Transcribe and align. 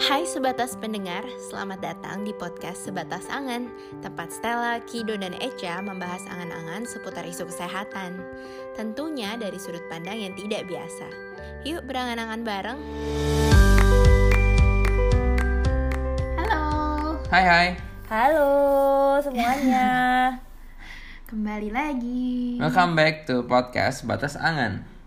Hai 0.00 0.24
Sebatas 0.24 0.80
Pendengar, 0.80 1.28
selamat 1.52 1.84
datang 1.84 2.24
di 2.24 2.32
podcast 2.32 2.88
Sebatas 2.88 3.28
Angan. 3.28 3.68
Tempat 4.00 4.32
Stella, 4.32 4.80
Kido, 4.88 5.12
dan 5.12 5.36
Echa 5.36 5.76
membahas 5.84 6.24
angan-angan 6.24 6.88
seputar 6.88 7.28
isu 7.28 7.44
kesehatan. 7.44 8.16
Tentunya 8.80 9.36
dari 9.36 9.60
sudut 9.60 9.84
pandang 9.92 10.16
yang 10.16 10.32
tidak 10.40 10.64
biasa. 10.72 11.04
Yuk 11.68 11.84
berangan-angan 11.84 12.40
bareng. 12.40 12.80
Halo. 16.40 16.64
Hai 17.28 17.44
hai, 17.44 17.68
Halo 18.08 18.48
semuanya. 19.20 19.88
Kembali 21.28 21.68
lagi. 21.68 22.56
Welcome 22.56 22.96
back 22.96 23.28
to 23.28 23.44
podcast 23.44 24.08
Batas 24.08 24.32
Angan 24.32 24.99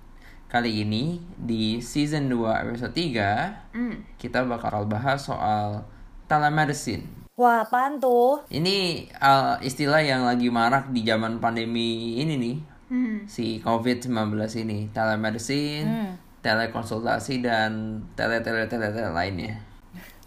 Kali 0.53 0.85
ini 0.85 1.17
di 1.33 1.81
season 1.81 2.29
2 2.29 2.61
episode 2.61 2.93
3 2.93 3.73
Hmm, 3.73 4.05
Kita 4.21 4.45
bakal 4.45 4.85
bahas 4.85 5.25
soal 5.25 5.81
telemedicine 6.29 7.09
Wah, 7.33 7.65
apaan 7.65 7.97
tuh? 7.97 8.45
Ini 8.53 9.09
uh, 9.17 9.57
istilah 9.65 10.05
yang 10.05 10.21
lagi 10.21 10.53
marak 10.53 10.93
di 10.93 11.01
zaman 11.01 11.41
pandemi 11.41 12.21
ini 12.21 12.37
nih 12.37 12.57
hmm. 12.93 13.17
Si 13.25 13.57
COVID-19 13.65 14.13
ini 14.61 14.93
Telemedicine, 14.93 15.89
Hmm. 15.89 16.13
telekonsultasi, 16.45 17.41
dan 17.41 18.03
tele-tele-tele-tele 18.13 19.09
lainnya 19.09 19.57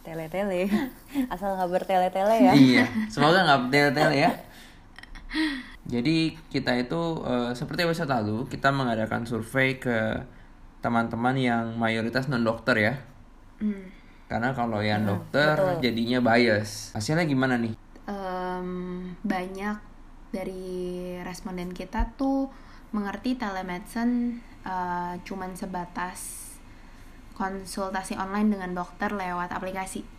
Tele-tele. 0.03 0.67
Asal 1.35 1.55
nggak 1.55 1.71
bertele-tele 1.71 2.35
ya. 2.39 2.53
Iya, 2.55 2.85
semoga 3.07 3.43
nggak 3.43 3.71
tele-tele 3.71 4.15
ya 4.27 4.31
Jadi 5.87 6.35
kita 6.51 6.75
itu 6.75 7.23
eh, 7.23 7.53
seperti 7.55 7.87
episode 7.87 8.11
lalu 8.11 8.51
kita 8.51 8.75
mengadakan 8.75 9.23
survei 9.23 9.79
ke 9.79 10.19
teman-teman 10.83 11.35
yang 11.39 11.65
mayoritas 11.79 12.27
non 12.27 12.43
dokter 12.43 12.77
ya. 12.79 12.95
Hmm. 13.63 13.91
Karena 14.27 14.51
kalau 14.51 14.83
yang 14.83 15.07
dokter 15.07 15.55
jadinya 15.79 16.19
bias. 16.19 16.91
Hasilnya 16.99 17.31
gimana 17.31 17.55
nih? 17.63 17.79
Em, 18.11 18.71
banyak 19.23 19.79
dari 20.35 21.15
responden 21.23 21.71
kita 21.71 22.19
tuh 22.19 22.51
mengerti 22.91 23.39
telemedicine 23.39 24.43
eh, 24.67 25.15
cuman 25.23 25.55
sebatas 25.55 26.47
konsultasi 27.39 28.17
online 28.19 28.59
dengan 28.59 28.73
dokter 28.75 29.13
lewat 29.13 29.53
aplikasi 29.53 30.16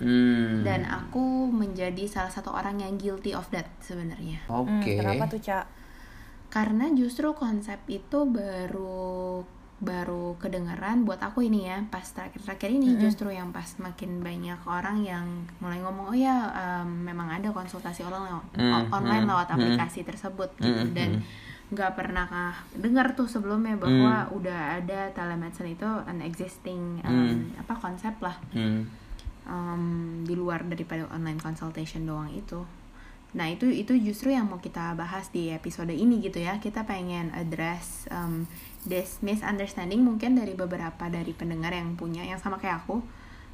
Hmm. 0.00 0.64
dan 0.64 0.82
aku 0.82 1.20
menjadi 1.46 2.08
salah 2.08 2.32
satu 2.32 2.50
orang 2.50 2.80
yang 2.80 2.96
guilty 2.96 3.32
of 3.32 3.44
that 3.52 3.68
sebenarnya 3.78 4.40
Hmm, 4.48 4.80
Oke. 4.80 4.96
kenapa 4.96 5.28
tuh, 5.28 5.38
Cak? 5.38 5.64
karena 6.48 6.90
justru 6.90 7.30
konsep 7.30 7.78
itu 7.86 8.26
baru 8.26 9.44
baru 9.80 10.36
kedengeran 10.36 11.08
buat 11.08 11.16
aku 11.18 11.40
ini 11.40 11.64
ya 11.64 11.80
pas 11.88 12.04
terakhir-terakhir 12.04 12.68
ini 12.68 13.00
justru 13.00 13.32
yang 13.32 13.48
pas 13.48 13.64
makin 13.78 14.20
banyak 14.20 14.60
orang 14.66 15.00
yang 15.00 15.24
mulai 15.56 15.80
ngomong 15.80 16.12
oh 16.12 16.16
ya 16.16 16.36
em, 16.52 17.00
memang 17.00 17.32
ada 17.32 17.48
konsultasi 17.48 18.04
online 18.04 18.44
Hmm, 18.52 18.92
online 18.92 19.24
hmm, 19.24 19.30
lewat 19.32 19.46
hmm. 19.48 19.56
aplikasi 19.56 20.04
tersebut 20.04 20.52
gitu 20.58 20.84
Hmm, 20.84 20.92
dan 20.92 21.10
hmm. 21.16 21.72
nggak 21.72 21.96
pernah 21.96 22.26
dengar 22.76 23.14
tuh 23.14 23.24
sebelumnya 23.24 23.78
bahwa 23.78 24.26
Hmm. 24.26 24.36
udah 24.36 24.60
ada 24.82 25.00
telemedicine 25.14 25.72
itu 25.72 25.86
an 25.86 26.20
existing 26.20 27.00
em, 27.00 27.54
apa 27.56 27.72
konsep 27.72 28.12
lah 28.20 28.36
Hmm. 28.52 28.84
Em, 29.50 29.82
di 30.22 30.38
luar 30.38 30.62
daripada 30.62 31.10
online 31.10 31.42
consultation 31.42 32.06
doang 32.06 32.30
itu. 32.30 32.62
Nah 33.30 33.46
itu 33.46 33.66
itu 33.70 33.94
justru 33.98 34.34
yang 34.34 34.50
mau 34.50 34.58
kita 34.58 34.94
bahas 34.98 35.30
di 35.30 35.50
episode 35.50 35.90
ini 35.90 36.22
gitu 36.22 36.38
ya. 36.38 36.62
Kita 36.62 36.86
pengen 36.86 37.34
address 37.34 38.06
em, 38.10 38.46
this 38.86 39.18
misunderstanding 39.20 40.02
mungkin 40.06 40.38
dari 40.38 40.54
beberapa 40.54 41.10
dari 41.10 41.34
pendengar 41.34 41.74
yang 41.74 41.98
punya 41.98 42.22
yang 42.22 42.38
sama 42.38 42.56
kayak 42.58 42.86
aku 42.86 43.02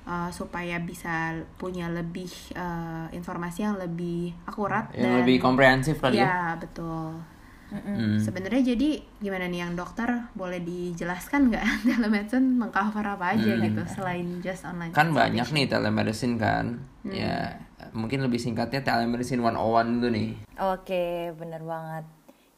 eh, 0.06 0.30
supaya 0.32 0.80
bisa 0.80 1.34
punya 1.60 1.88
lebih 1.92 2.30
eh, 2.54 3.08
informasi 3.16 3.66
yang 3.66 3.76
lebih 3.76 4.32
akurat 4.46 4.92
Yang 4.94 5.24
lebih 5.24 5.36
komprehensif 5.42 5.98
kali 6.00 6.20
ya. 6.20 6.24
ya 6.24 6.40
betul. 6.60 7.35
Hmm. 7.66 8.22
Sebenarnya 8.22 8.74
jadi 8.76 9.02
gimana 9.18 9.50
nih 9.50 9.66
yang 9.66 9.74
dokter 9.74 10.06
boleh 10.38 10.62
dijelaskan 10.62 11.50
nggak 11.50 11.64
telemedicine 11.90 12.46
mengcover 12.54 13.02
apa 13.02 13.34
aja 13.34 13.58
gitu 13.58 13.82
selain 13.90 14.38
just 14.38 14.62
online 14.62 14.94
Kan 14.94 15.10
banyak 15.10 15.46
nih 15.50 15.66
telemedicine 15.66 16.38
kan. 16.38 16.78
Hmm. 17.02 17.10
Ya, 17.10 17.58
mungkin 17.90 18.22
lebih 18.22 18.38
singkatnya 18.38 18.86
telemedicine 18.86 19.42
101 19.42 19.98
dulu 19.98 20.08
nih. 20.14 20.30
Oke, 20.62 21.34
bener 21.34 21.62
banget. 21.66 22.04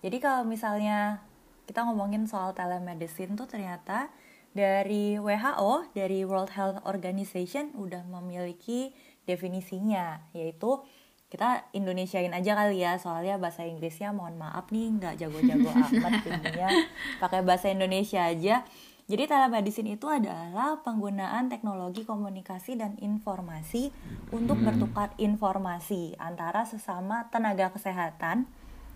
Jadi 0.05 0.17
kalau 0.21 0.45
misalnya 0.45 1.25
kita 1.65 1.85
ngomongin 1.85 2.29
soal 2.29 2.53
telemedicine 2.53 3.37
tuh 3.37 3.49
ternyata 3.49 4.13
dari 4.53 5.21
WHO, 5.21 5.93
dari 5.93 6.25
World 6.25 6.53
Health 6.53 6.81
Organization 6.89 7.77
udah 7.77 8.05
memiliki 8.09 8.93
definisinya, 9.29 10.25
yaitu 10.33 10.81
kita 11.28 11.69
Indonesiain 11.77 12.33
aja 12.33 12.56
kali 12.56 12.81
ya, 12.81 12.97
soalnya 12.97 13.37
bahasa 13.37 13.69
Inggrisnya 13.69 14.16
mohon 14.16 14.41
maaf 14.41 14.72
nih 14.72 14.89
nggak 14.97 15.15
jago-jago 15.21 15.69
amat 15.69 16.25
jadinya 16.25 16.69
pakai 17.22 17.44
bahasa 17.44 17.69
Indonesia 17.69 18.25
aja. 18.25 18.65
Jadi 19.09 19.25
telemedicine 19.25 19.97
itu 19.97 20.05
adalah 20.05 20.84
penggunaan 20.84 21.49
teknologi 21.49 22.05
komunikasi 22.05 22.77
dan 22.77 22.93
informasi 23.00 23.88
untuk 24.28 24.61
bertukar 24.61 25.17
informasi 25.17 26.12
antara 26.21 26.69
sesama 26.69 27.25
tenaga 27.33 27.72
kesehatan 27.72 28.44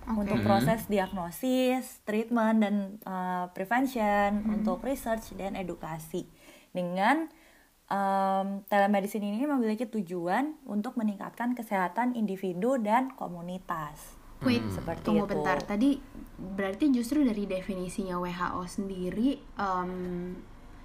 untuk 0.04 0.42
proses 0.44 0.84
diagnosis, 0.90 2.02
treatment 2.02 2.58
dan 2.60 2.74
uh, 3.06 3.48
prevention, 3.54 4.42
untuk 4.50 4.82
research 4.82 5.32
dan 5.38 5.54
edukasi. 5.54 6.26
Dengan 6.74 7.30
um, 7.92 8.64
telemedicine 8.72 9.28
ini 9.28 9.44
memiliki 9.44 9.84
tujuan 9.84 10.56
untuk 10.64 10.96
meningkatkan 10.96 11.52
kesehatan 11.52 12.16
individu 12.16 12.80
dan 12.80 13.12
komunitas. 13.12 14.16
Wait, 14.42 14.64
Seperti 14.74 15.06
tunggu 15.06 15.28
itu. 15.28 15.38
bentar. 15.38 15.62
Tadi 15.62 16.02
berarti 16.34 16.90
justru 16.90 17.22
dari 17.22 17.46
definisinya 17.46 18.18
WHO 18.18 18.62
sendiri 18.66 19.38
em, 19.54 20.34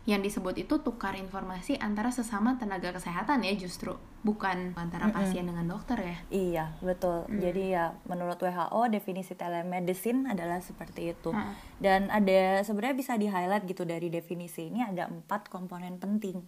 yang 0.06 0.22
disebut 0.22 0.56
itu 0.62 0.78
tukar 0.86 1.18
informasi 1.18 1.76
antara 1.82 2.14
sesama 2.14 2.56
tenaga 2.56 2.94
kesehatan 2.96 3.44
ya 3.44 3.58
justru 3.58 3.98
bukan 4.24 4.72
antara 4.78 5.12
pasien 5.12 5.50
dengan 5.50 5.68
dokter 5.68 6.00
ya. 6.00 6.18
Iya, 6.32 6.66
betul. 6.80 7.28
Jadi 7.28 7.76
ya 7.76 7.92
menurut 8.08 8.40
WHO 8.40 8.82
definisi 8.88 9.34
telemedicine 9.36 10.32
adalah 10.32 10.64
seperti 10.64 11.12
itu. 11.12 11.34
Hmm. 11.34 11.52
Dan 11.82 12.08
ada 12.14 12.64
sebenarnya 12.64 12.96
bisa 12.96 13.14
di-highlight 13.20 13.68
gitu 13.68 13.84
dari 13.84 14.08
definisi 14.08 14.72
ini 14.72 14.86
ada 14.86 15.12
empat 15.12 15.52
komponen 15.52 16.00
penting. 16.00 16.46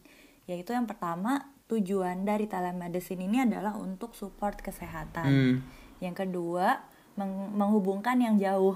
Yaitu 0.50 0.74
yang 0.74 0.90
pertama, 0.90 1.54
tujuan 1.70 2.26
dari 2.26 2.50
telemedicine 2.50 3.30
ini 3.30 3.46
adalah 3.46 3.78
untuk 3.78 4.18
support 4.18 4.58
kesehatan. 4.58 5.30
Hmm. 5.30 5.56
Yang 6.02 6.26
kedua, 6.26 6.82
meng- 7.14 7.54
menghubungkan 7.54 8.18
yang 8.18 8.42
jauh. 8.42 8.74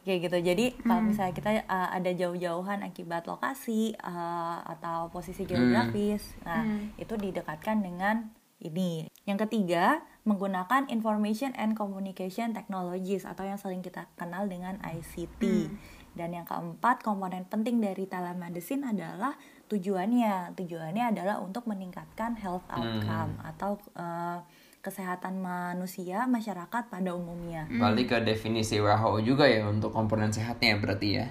Kayak 0.00 0.32
gitu. 0.32 0.38
Jadi 0.40 0.66
kalau 0.80 1.04
misalnya 1.04 1.36
kita 1.36 1.50
uh, 1.68 1.92
ada 1.92 2.08
jauh-jauhan 2.16 2.80
akibat 2.80 3.28
lokasi 3.28 3.92
uh, 4.00 4.64
atau 4.64 5.12
posisi 5.12 5.44
geografis, 5.44 6.24
nah 6.40 6.64
itu 6.96 7.20
didekatkan 7.20 7.84
dengan 7.84 8.32
ini. 8.64 9.12
Yang 9.28 9.44
ketiga, 9.44 10.00
menggunakan 10.24 10.88
information 10.88 11.52
and 11.52 11.76
communication 11.76 12.56
technologies 12.56 13.28
atau 13.28 13.44
yang 13.44 13.60
sering 13.60 13.84
kita 13.84 14.08
kenal 14.16 14.48
dengan 14.48 14.80
ICT. 14.80 15.68
Dan 16.16 16.32
yang 16.32 16.48
keempat, 16.48 17.04
komponen 17.04 17.44
penting 17.46 17.78
dari 17.78 18.04
telemedicine 18.08 18.88
adalah 18.88 19.36
tujuannya. 19.70 20.58
Tujuannya 20.58 21.14
adalah 21.14 21.38
untuk 21.38 21.64
meningkatkan 21.70 22.34
health 22.36 22.66
outcome 22.66 23.38
atau 23.40 23.78
uh, 23.94 24.42
kesehatan 24.82 25.38
manusia, 25.38 26.26
masyarakat 26.26 26.90
pada 26.90 27.10
umumnya. 27.14 27.68
Balik 27.70 28.10
ke 28.10 28.18
definisi 28.26 28.82
WHO 28.82 29.22
juga 29.22 29.46
ya 29.46 29.68
untuk 29.68 29.94
komponen 29.94 30.32
sehatnya 30.34 30.80
berarti 30.82 31.08
ya. 31.22 31.26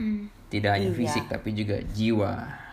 Hmm. 0.00 0.32
Tidak 0.48 0.70
hanya 0.70 0.90
Iya. 0.90 0.96
fisik 0.96 1.24
tapi 1.28 1.52
juga 1.52 1.76
jiwa. 1.92 2.64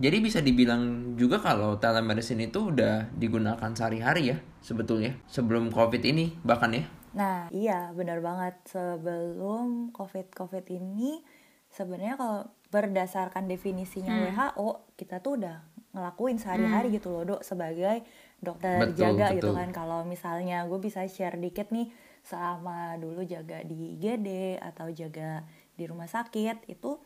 Jadi 0.00 0.16
bisa 0.24 0.40
dibilang 0.40 1.12
juga 1.12 1.36
kalau 1.36 1.76
telemedicine 1.76 2.48
itu 2.48 2.72
udah 2.72 3.12
digunakan 3.20 3.68
sehari-hari 3.76 4.32
ya 4.32 4.38
sebetulnya 4.64 5.12
sebelum 5.28 5.68
COVID 5.68 6.00
ini 6.08 6.40
bahkan 6.40 6.72
ya. 6.72 6.84
Nah, 7.12 7.52
iya 7.52 7.92
benar 7.92 8.24
banget. 8.24 8.56
Sebelum 8.64 9.92
COVID-COVID 9.92 10.64
ini 10.72 11.20
sebenarnya 11.68 12.16
kalau 12.16 12.48
berdasarkan 12.70 13.50
definisinya 13.50 14.14
WHO, 14.14 14.94
kita 14.94 15.18
tuh 15.18 15.42
udah 15.42 15.58
ngelakuin 15.90 16.38
sehari-hari 16.38 16.94
gitu 16.94 17.10
loh, 17.10 17.26
Dok, 17.26 17.42
sebagai 17.42 18.06
dokter 18.38 18.86
Betul, 18.88 18.94
jaga 18.94 19.26
gitu 19.34 19.50
betul. 19.50 19.58
kan. 19.58 19.68
Kalau 19.74 19.98
misalnya 20.06 20.62
gue 20.70 20.78
bisa 20.78 21.02
share 21.10 21.34
dikit 21.36 21.74
nih 21.74 21.90
selama 22.22 22.94
dulu 23.00 23.26
jaga 23.26 23.64
di 23.66 23.98
IGD 23.98 24.60
atau 24.62 24.86
jaga 24.92 25.42
di 25.74 25.84
rumah 25.88 26.06
sakit 26.06 26.68
itu 26.68 27.00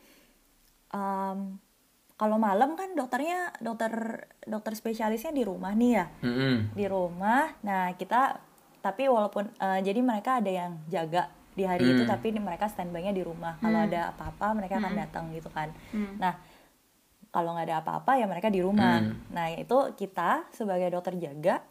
em, 0.90 1.56
kalau 2.14 2.36
malam 2.38 2.78
kan 2.78 2.94
dokternya 2.94 3.54
dokter 3.58 4.26
dokter 4.46 4.74
spesialisnya 4.78 5.34
di 5.34 5.42
rumah 5.42 5.74
nih 5.74 5.92
ya 5.98 6.06
Mm-mm. 6.22 6.56
di 6.76 6.84
rumah. 6.86 7.56
Nah, 7.66 7.94
kita 7.98 8.38
tapi 8.84 9.08
walaupun 9.08 9.48
eh, 9.48 9.80
jadi 9.80 10.00
mereka 10.04 10.44
ada 10.44 10.50
yang 10.52 10.72
jaga 10.92 11.32
di 11.54 11.62
hari 11.62 11.86
itu 11.88 12.02
Hmm. 12.02 12.10
tapi 12.10 12.34
mereka 12.34 12.66
standby-nya 12.66 13.10
di 13.10 13.22
rumah. 13.22 13.56
Kalau 13.56 13.78
ada 13.80 14.10
apa-apa 14.10 14.52
mereka 14.52 14.76
akan 14.76 14.94
datang 14.94 15.24
gitu 15.30 15.48
kan. 15.48 15.70
Nah, 16.18 16.34
kalau 17.30 17.50
nggak 17.50 17.66
ada 17.66 17.76
apa-apa 17.80 18.14
ya 18.14 18.26
mereka 18.26 18.46
di 18.46 18.58
rumah. 18.58 18.98
Hmm. 19.00 19.18
Nah 19.28 19.50
itu 19.50 19.74
kita 19.92 20.46
sebagai 20.50 20.86
dokter 20.88 21.14
jaga 21.16 21.62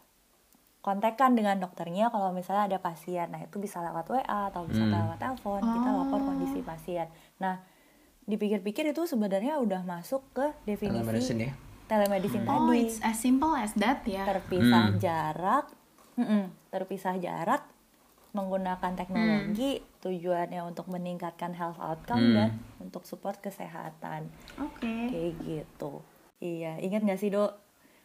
kontekan 0.80 1.32
dengan 1.32 1.56
dokternya 1.56 2.08
kalau 2.08 2.28
misalnya 2.30 2.64
ada 2.66 2.78
pasien. 2.78 3.28
Nah 3.28 3.40
itu 3.40 3.56
bisa 3.56 3.80
lewat 3.80 4.04
WA 4.06 4.20
atau 4.48 4.64
bisa 4.64 4.80
Hmm. 4.80 4.92
lewat 4.94 5.16
telepon 5.16 5.60
kita 5.62 5.88
lapor 5.90 6.20
kondisi 6.22 6.60
pasien. 6.60 7.08
Nah 7.38 7.64
dipikir-pikir 8.22 8.84
itu 8.86 9.04
sebenarnya 9.04 9.56
udah 9.58 9.80
masuk 9.82 10.24
ke 10.32 10.46
definisi 10.64 11.04
Telemedicine 11.04 11.40
ya. 11.42 11.54
telemedicine 11.84 12.40
Oh, 12.42 12.68
tadi 12.68 12.80
it's 12.82 12.96
as 13.00 13.16
simple 13.18 13.52
as 13.52 13.72
that 13.74 14.00
ya. 14.04 14.24
terpisah 14.24 14.84
Hmm. 14.86 14.96
jarak, 14.98 15.68
Mm-mm, 16.14 16.48
terpisah 16.68 17.16
jarak 17.16 17.64
menggunakan 18.34 18.92
teknologi 18.92 19.70
tujuannya 20.00 20.60
untuk 20.60 20.86
meningkatkan 20.86 21.50
health 21.50 21.78
outcome 21.78 22.20
Hmm. 22.20 22.34
dan 22.34 22.50
untuk 22.78 23.02
support 23.02 23.38
kesehatan 23.38 24.26
Oke. 24.58 24.90
kayak 25.08 25.32
gitu. 25.40 26.02
Iya, 26.38 26.76
ingat 26.78 27.02
gak 27.04 27.16
sih 27.16 27.30
dok 27.30 27.54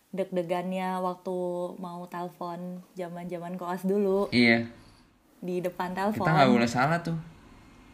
deg-degannya 0.10 0.98
waktu 1.00 1.36
mau 1.76 2.06
telepon 2.08 2.60
zaman-zaman 2.94 3.54
koas 3.56 3.84
dulu 3.84 4.30
Iya. 4.30 4.66
di 5.40 5.60
depan 5.60 5.92
telepon. 5.92 6.24
Kita 6.24 6.34
nggak 6.36 6.50
boleh 6.52 6.70
salah 6.70 7.00
tuh. 7.00 7.18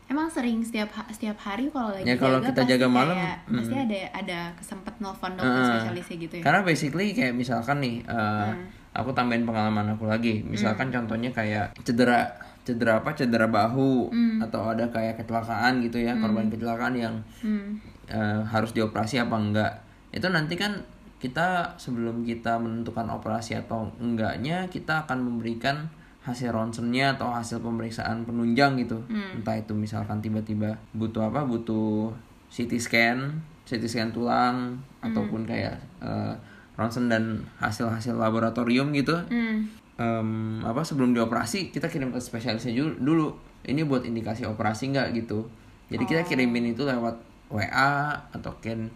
Emang 0.05 0.29
sering 0.29 0.61
setiap 0.61 0.93
ha- 0.93 1.09
setiap 1.09 1.33
hari 1.39 1.65
kalau 1.67 1.89
lagi 1.89 2.05
Ya, 2.05 2.13
kalau 2.15 2.37
kita 2.39 2.61
pasti 2.61 2.71
jaga 2.71 2.87
malam, 2.87 3.17
kayak- 3.17 3.41
mm. 3.43 3.57
pasti 3.57 3.75
ada 3.75 3.97
ada 4.13 4.39
kesempet 4.53 4.93
nelfon 4.95 5.33
dokter 5.33 5.49
Heeh. 5.51 5.69
spesialisnya 5.73 6.17
gitu 6.19 6.33
ya. 6.35 6.43
Karena 6.45 6.61
basically 6.61 7.07
kayak 7.11 7.33
misalkan 7.33 7.77
nih, 7.79 7.95
eh, 8.05 8.51
aku 8.95 9.11
tambahin 9.11 9.43
pengalaman 9.43 9.91
aku 9.91 10.07
lagi. 10.07 10.39
Misalkan 10.41 10.87
contohnya 10.89 11.29
kayak 11.29 11.75
cedera, 11.83 12.23
cedera 12.63 13.03
apa? 13.03 13.11
Cedera 13.11 13.45
bahu 13.45 14.07
atau 14.39 14.71
ada 14.71 14.87
kayak 14.87 15.19
kecelakaan 15.19 15.83
gitu 15.83 15.99
ya, 15.99 16.15
korban 16.17 16.47
kecelakaan 16.47 16.95
yang 16.95 17.15
Hmm. 17.39 17.77
eh, 18.05 18.41
harus 18.45 18.71
dioperasi 18.71 19.19
apa 19.19 19.35
enggak. 19.35 19.71
Itu 20.09 20.29
nanti 20.29 20.55
kan 20.55 20.77
kita 21.15 21.73
sebelum 21.75 22.21
kita 22.21 22.55
menentukan 22.55 23.09
operasi 23.09 23.57
atau 23.57 23.89
enggaknya, 23.97 24.69
kita 24.69 25.03
akan 25.03 25.25
memberikan 25.25 25.89
hasil 26.21 26.49
ronsennya 26.49 27.13
atau 27.13 27.29
hasil 27.29 27.59
pemeriksaan 27.59 28.23
penunjang 28.23 28.77
gitu. 28.77 28.97
Entah 29.33 29.57
itu 29.57 29.73
misalkan 29.73 30.21
tiba-tiba 30.21 30.73
butuh 30.91 31.29
apa? 31.29 31.41
Butuh 31.43 32.13
CT 32.47 32.77
scan, 32.77 33.17
CT 33.63 33.83
scan 33.85 34.09
tulang 34.09 34.77
ataupun 35.01 35.43
kayak 35.43 35.73
eh, 35.99 36.33
ronsen 36.75 37.07
dan 37.07 37.43
hasil-hasil 37.59 38.15
laboratorium 38.15 38.91
gitu. 38.95 39.15
Hmm. 39.31 39.67
Em, 39.95 40.59
apa 40.59 40.83
sebelum 40.83 41.15
dioperasi 41.15 41.71
kita 41.71 41.87
kirim 41.87 42.11
ke 42.11 42.19
spesialisnya 42.19 42.75
dulu. 42.99 43.35
Ini 43.65 43.81
buat 43.87 44.05
indikasi 44.05 44.45
operasi 44.45 44.93
nggak 44.93 45.15
gitu. 45.25 45.47
Jadi 45.89 46.03
kita 46.05 46.21
kirimin 46.27 46.75
itu 46.75 46.85
lewat 46.85 47.17
WA 47.49 48.13
atau 48.33 48.51
kan 48.61 48.89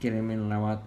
kirimin 0.00 0.48
lewat 0.48 0.80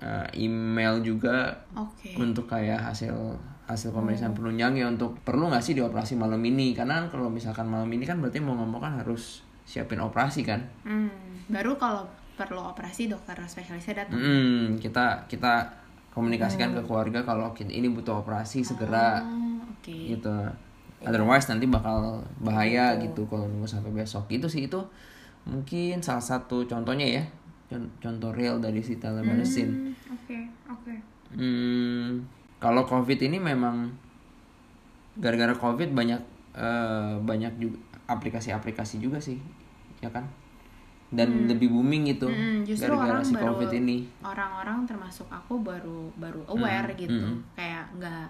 eh, 0.00 0.46
email 0.46 1.00
juga 1.00 1.52
Oke. 1.72 2.16
untuk 2.20 2.44
kayak 2.48 2.92
hasil 2.92 3.14
hasil 3.62 3.94
pemeriksaan 3.94 4.34
penunjang 4.36 4.74
ya 4.76 4.86
untuk 4.90 5.16
perlu 5.22 5.48
nggak 5.48 5.64
sih 5.64 5.72
dioperasi 5.72 6.18
malam 6.18 6.42
ini 6.44 6.74
karena 6.76 7.00
kan 7.00 7.16
kalau 7.16 7.28
misalkan 7.32 7.64
malam 7.64 7.88
ini 7.88 8.04
kan 8.04 8.18
berarti 8.20 8.42
mau 8.42 8.58
ngomong 8.58 8.82
kan 8.82 8.92
harus 9.00 9.40
siapin 9.64 10.02
operasi 10.02 10.42
kan 10.44 10.60
Hmm. 10.84 11.08
Baru 11.48 11.78
kalau 11.78 12.04
perlu 12.36 12.60
operasi 12.60 13.06
dokter 13.12 13.36
spesialisnya 13.44 14.04
datang. 14.04 14.18
Hmm, 14.18 14.80
kita 14.80 15.28
kita 15.28 15.68
komunikasikan 16.12 16.76
ke 16.76 16.82
keluarga 16.84 17.24
kalau 17.24 17.48
ini 17.56 17.88
butuh 17.88 18.20
operasi 18.20 18.60
segera 18.60 19.24
Oh, 19.24 19.64
Oke. 19.72 20.12
gitu 20.12 20.30
otherwise 21.02 21.48
nanti 21.48 21.66
bakal 21.66 22.22
bahaya 22.38 22.94
gitu 23.00 23.24
kalau 23.26 23.48
nunggu 23.48 23.66
sampai 23.66 23.90
besok 23.90 24.28
itu 24.30 24.46
sih 24.46 24.68
itu 24.70 24.78
mungkin 25.48 25.98
salah 25.98 26.22
satu 26.22 26.62
contohnya 26.68 27.08
ya 27.08 27.24
Con- 27.66 27.90
contoh 27.98 28.30
real 28.36 28.60
dari 28.60 28.84
si 28.84 29.00
telemedicine 29.00 29.72
Hmm, 29.72 30.14
Oke, 30.14 30.38
oke. 30.68 30.94
Hmm, 31.32 32.22
kalau 32.60 32.84
COVID 32.84 33.18
ini 33.24 33.40
memang 33.40 33.88
gara-gara 35.16 35.56
COVID 35.56 35.96
banyak 35.96 36.20
eh, 36.56 37.14
banyak 37.18 37.52
juga 37.56 37.80
aplikasi-aplikasi 38.12 39.00
juga 39.00 39.16
sih, 39.16 39.40
ya 40.04 40.12
kan? 40.12 40.28
Dan 41.12 41.44
lebih 41.44 41.68
booming 41.68 42.08
gitu 42.08 42.24
Hmm, 42.24 42.64
justru 42.64 42.88
gara-gara 42.88 43.20
orang 43.20 43.22
si 43.22 43.32
baru 43.32 43.44
COVID 43.52 43.70
ini. 43.76 43.96
orang-orang 44.22 44.78
termasuk 44.82 45.28
aku 45.28 45.60
baru 45.60 46.08
baru 46.14 46.40
aware 46.48 46.88
Hmm, 46.88 46.98
gitu 46.98 47.20
hmm. 47.28 47.38
kayak 47.52 47.84
nggak 47.94 48.26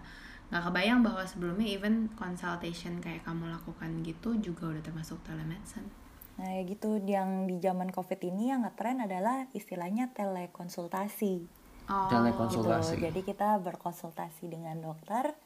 nggak 0.49 0.63
kebayang 0.65 1.01
bahwa 1.01 1.23
sebelumnya 1.23 1.65
even 1.65 1.95
consultation 2.13 2.99
kayak 2.99 3.23
kamu 3.23 3.49
lakukan 3.49 4.03
gitu 4.03 4.35
juga 4.37 4.69
udah 4.69 4.83
termasuk 4.83 5.17
telemedicine 5.23 5.87
Nah 6.33 6.49
ya 6.51 6.65
gitu 6.65 6.97
yang 7.03 7.45
di 7.45 7.57
zaman 7.57 7.89
covid 7.89 8.19
ini 8.21 8.49
yang 8.49 8.63
ngetren 8.63 8.99
adalah 9.01 9.47
istilahnya 9.53 10.11
telekonsultasi. 10.13 11.35
oh 11.87 12.09
Telekonsultasi. 12.09 12.95
gitu. 12.95 13.05
Jadi 13.05 13.21
kita 13.23 13.59
berkonsultasi 13.59 14.49
dengan 14.49 14.81
dokter, 14.81 15.37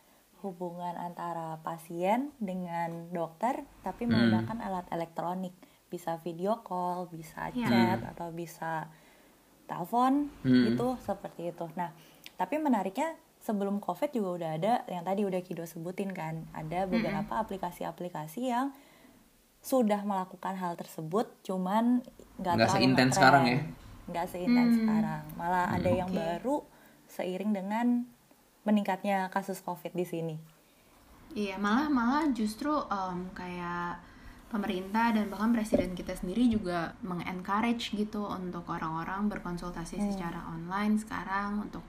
hubungan 0.41 0.95
antara 0.95 1.59
pasien 1.61 2.31
dengan 2.39 3.11
dokter, 3.11 3.67
tapi 3.83 4.05
Hmm. 4.05 4.15
menggunakan 4.15 4.59
alat 4.61 4.87
elektronik, 4.91 5.55
bisa 5.97 6.21
video 6.21 6.61
call, 6.61 7.09
bisa 7.09 7.49
Ya. 7.51 7.65
chat 7.67 8.05
atau 8.07 8.29
bisa 8.31 8.85
telepon, 9.65 10.29
Hmm. 10.45 10.69
itu 10.69 10.87
seperti 11.01 11.51
itu. 11.51 11.67
Nah, 11.75 11.91
tapi 12.37 12.61
menariknya 12.61 13.17
sebelum 13.41 13.81
covid 13.81 14.13
juga 14.13 14.31
udah 14.37 14.51
ada 14.55 14.73
yang 14.87 15.03
tadi 15.03 15.25
udah 15.25 15.41
Kido 15.41 15.65
sebutin 15.65 16.13
kan, 16.13 16.45
ada 16.53 16.85
beberapa 16.85 17.41
aplikasi-aplikasi 17.41 18.53
yang 18.53 18.71
sudah 19.59 20.05
melakukan 20.05 20.55
hal 20.55 20.77
tersebut, 20.77 21.27
cuman 21.43 22.05
nggak 22.37 22.69
seintens 22.69 23.17
sekarang 23.17 23.45
ya? 23.49 23.61
nggak 24.07 24.27
seintens 24.31 24.71
Hmm. 24.71 24.79
sekarang 24.79 25.23
malah 25.35 25.67
ada 25.67 25.91
yang 25.91 26.07
Oke. 26.07 26.15
baru 26.15 26.57
seiring 27.11 27.51
dengan 27.51 28.07
meningkatnya 28.63 29.27
kasus 29.35 29.59
covid 29.59 29.91
di 29.91 30.07
sini 30.07 30.37
iya 31.35 31.59
malah 31.59 31.91
malah 31.91 32.25
justru 32.31 32.71
em, 32.87 33.27
kayak 33.35 33.99
pemerintah 34.47 35.11
dan 35.11 35.27
bahkan 35.27 35.51
presiden 35.51 35.93
kita 35.99 36.15
sendiri 36.15 36.47
juga 36.47 36.95
mengencourage 37.03 37.99
gitu 37.99 38.23
untuk 38.31 38.63
orang-orang 38.71 39.27
berkonsultasi 39.27 39.99
secara 39.99 40.39
online 40.47 40.95
sekarang 40.97 41.67
untuk 41.67 41.83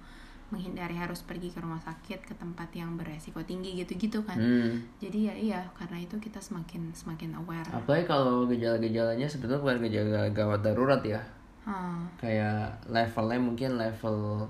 menghindari 0.48 0.96
harus 0.96 1.28
pergi 1.28 1.52
ke 1.52 1.60
rumah 1.60 1.78
sakit 1.84 2.24
ke 2.24 2.34
tempat 2.40 2.72
yang 2.72 2.96
beresiko 2.96 3.44
tinggi 3.44 3.84
gitu-gitu 3.84 4.24
kan 4.24 4.40
Hmm. 4.40 4.80
jadi 4.96 5.20
ya 5.30 5.34
iya 5.36 5.60
karena 5.76 6.00
itu 6.00 6.16
kita 6.24 6.40
semakin 6.40 6.88
semakin 6.96 7.36
aware 7.36 7.68
Apalagi 7.68 8.08
kalau 8.08 8.48
gejala-gejalanya 8.48 9.28
sebetulnya 9.28 9.60
bukan 9.60 9.84
gejala 9.92 10.32
gawat 10.32 10.64
darurat 10.64 11.04
ya. 11.04 11.20
Hmm. 11.68 12.08
Kayak 12.16 12.80
levelnya 12.88 13.40
mungkin 13.44 13.76
level 13.76 14.48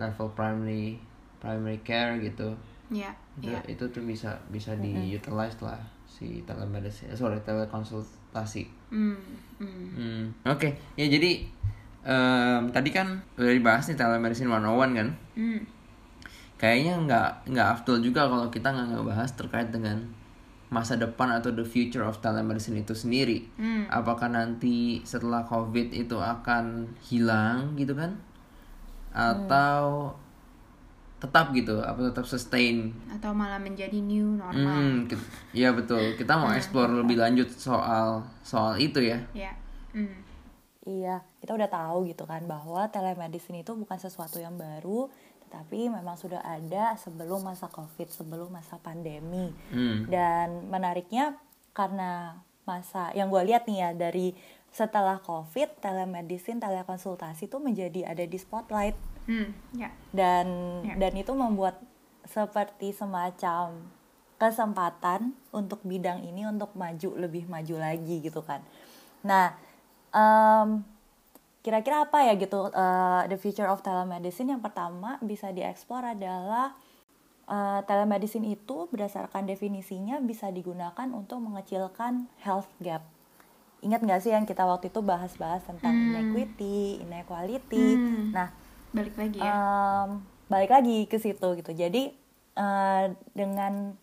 level 0.00 0.28
primary 0.32 0.96
primary 1.36 1.84
care 1.84 2.16
gitu. 2.16 2.56
ya 2.88 3.12
Itu, 3.36 3.52
ya 3.52 3.60
itu 3.68 3.84
tuh 3.92 4.02
bisa 4.08 4.40
bisa 4.48 4.72
diutilize 4.78 5.60
lah 5.60 5.76
si 6.06 6.40
telemedicine, 6.46 7.12
eh, 7.12 7.18
sorry 7.18 7.36
telekonsultasi. 7.44 8.64
Hmm, 8.88 9.18
hmm. 9.60 9.86
Hmm, 9.92 10.24
Oke, 10.48 10.72
ya 10.96 11.04
jadi 11.10 11.44
em, 12.06 12.62
tadi 12.70 12.94
kan 12.94 13.20
udah 13.36 13.52
dibahas 13.52 13.90
nih 13.90 13.98
telemedicine 13.98 14.48
101 14.48 14.96
kan. 14.96 15.08
Hmm. 15.36 15.60
Kayaknya 16.56 16.94
nggak 17.04 17.30
nggak 17.52 17.68
afdol 17.68 18.00
juga 18.00 18.24
kalau 18.30 18.48
kita 18.48 18.72
nggak 18.72 18.96
ngebahas 18.96 19.30
terkait 19.36 19.68
dengan 19.68 20.00
masa 20.66 20.98
depan 20.98 21.30
atau 21.30 21.54
the 21.54 21.62
future 21.62 22.02
of 22.02 22.18
telemedicine 22.24 22.80
itu 22.80 22.96
sendiri. 22.96 23.44
Hmm. 23.60 23.86
Apakah 23.92 24.32
nanti 24.32 25.04
setelah 25.04 25.44
COVID 25.44 25.92
itu 25.92 26.16
akan 26.16 26.96
hilang 27.04 27.76
gitu 27.76 27.92
kan? 27.92 28.18
Atau 29.12 30.16
tetap 31.26 31.50
gitu, 31.50 31.78
apa 31.80 31.98
tetap 32.04 32.24
sustain? 32.24 32.94
atau 33.08 33.30
malah 33.30 33.58
menjadi 33.58 33.98
new 33.98 34.32
normal 34.32 34.54
Hmm, 34.54 35.04
ki- 35.04 35.18
iya 35.52 35.70
betul. 35.70 36.14
Kita 36.14 36.34
mau 36.34 36.50
explore 36.50 36.92
lebih 36.94 37.16
lanjut 37.16 37.50
soal 37.50 38.08
soal 38.40 38.78
itu 38.78 39.00
ya. 39.00 39.18
ya 39.32 39.52
Hmm. 39.90 40.22
iya 40.82 41.18
kita 41.36 41.52
udah 41.52 41.66
tahu 41.66 42.06
gitu 42.06 42.22
kan 42.22 42.44
bahwa 42.44 42.84
telemedicine 42.86 43.60
itu 43.60 43.72
bukan 43.72 43.96
sesuatu 43.96 44.36
yang 44.36 44.54
baru 44.54 45.08
tetapi 45.42 45.88
memang 45.88 46.14
sudah 46.14 46.38
ada 46.40 46.94
sebelum 46.96 47.40
masa 47.40 47.66
covid 47.66 48.06
sebelum 48.08 48.50
masa 48.50 48.76
pandemi 48.76 49.50
Hmm. 49.68 50.04
dan 50.06 50.66
menariknya 50.66 51.38
karena 51.70 52.36
masa 52.62 53.08
yang 53.12 53.26
gue 53.26 53.42
lihat 53.44 53.64
nih 53.64 53.78
ya 53.80 53.90
dari 53.92 54.34
setelah 54.68 55.16
covid 55.18 55.70
telemedicine 55.78 56.58
telekonsultasi 56.58 57.46
itu 57.46 57.56
menjadi 57.56 58.06
ada 58.06 58.22
di 58.22 58.36
spotlight 58.36 58.98
Hmm, 59.26 59.50
ya 59.74 59.90
dan 60.14 60.46
Ya. 60.86 60.94
dan 60.96 61.12
itu 61.18 61.34
membuat 61.34 61.82
seperti 62.22 62.94
semacam 62.94 63.90
kesempatan 64.36 65.34
untuk 65.50 65.82
bidang 65.82 66.22
ini 66.22 66.46
untuk 66.46 66.70
maju 66.74 67.10
lebih 67.18 67.50
maju 67.50 67.74
lagi 67.78 68.22
gitu 68.22 68.42
kan 68.42 68.62
nah 69.26 69.58
em, 70.14 70.86
kira-kira 71.60 72.06
apa 72.06 72.22
ya 72.22 72.38
gitu 72.38 72.70
eh, 72.70 73.22
the 73.26 73.38
future 73.38 73.66
of 73.66 73.82
telemedicine 73.82 74.54
yang 74.54 74.62
pertama 74.62 75.18
bisa 75.18 75.50
dieksplor 75.50 76.14
adalah 76.14 76.78
eh, 77.50 77.80
telemedicine 77.82 78.54
itu 78.54 78.86
berdasarkan 78.90 79.46
definisinya 79.50 80.22
bisa 80.22 80.54
digunakan 80.54 81.08
untuk 81.10 81.42
mengecilkan 81.42 82.30
health 82.42 82.70
gap 82.78 83.02
ingat 83.84 84.00
nggak 84.02 84.20
sih 84.22 84.32
yang 84.34 84.46
kita 84.48 84.66
waktu 84.66 84.88
itu 84.88 84.98
bahas-bahas 85.04 85.62
tentang 85.62 85.94
inequity, 85.94 86.98
inequality. 87.06 88.00
Hmm. 88.00 88.32
Nah, 88.32 88.48
balik 88.96 89.14
lagi 89.20 89.38
ya 89.38 89.52
em, 89.52 90.08
balik 90.48 90.70
lagi 90.72 91.04
ke 91.04 91.20
situ 91.20 91.48
gitu. 91.60 91.72
Jadi 91.76 92.16
eh, 92.56 93.04
dengan 93.36 93.94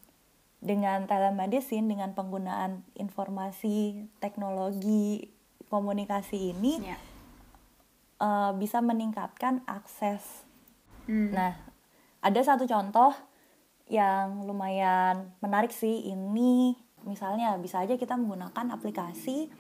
dengan 0.64 1.04
telemedicine, 1.10 1.90
dengan 1.92 2.16
penggunaan 2.16 2.88
informasi, 2.96 4.08
teknologi, 4.24 5.34
komunikasi 5.68 6.54
ini 6.54 6.74
ya 6.86 6.98
eh, 8.22 8.52
bisa 8.56 8.80
meningkatkan 8.80 9.66
akses. 9.66 10.46
Hmm. 11.10 11.36
Nah, 11.36 11.58
ada 12.24 12.40
satu 12.40 12.64
contoh 12.64 13.12
yang 13.92 14.48
lumayan 14.48 15.36
menarik 15.44 15.76
sih. 15.76 16.08
Ini 16.08 16.78
misalnya 17.04 17.60
bisa 17.60 17.84
aja 17.84 18.00
kita 18.00 18.16
menggunakan 18.16 18.80
aplikasi 18.80 19.52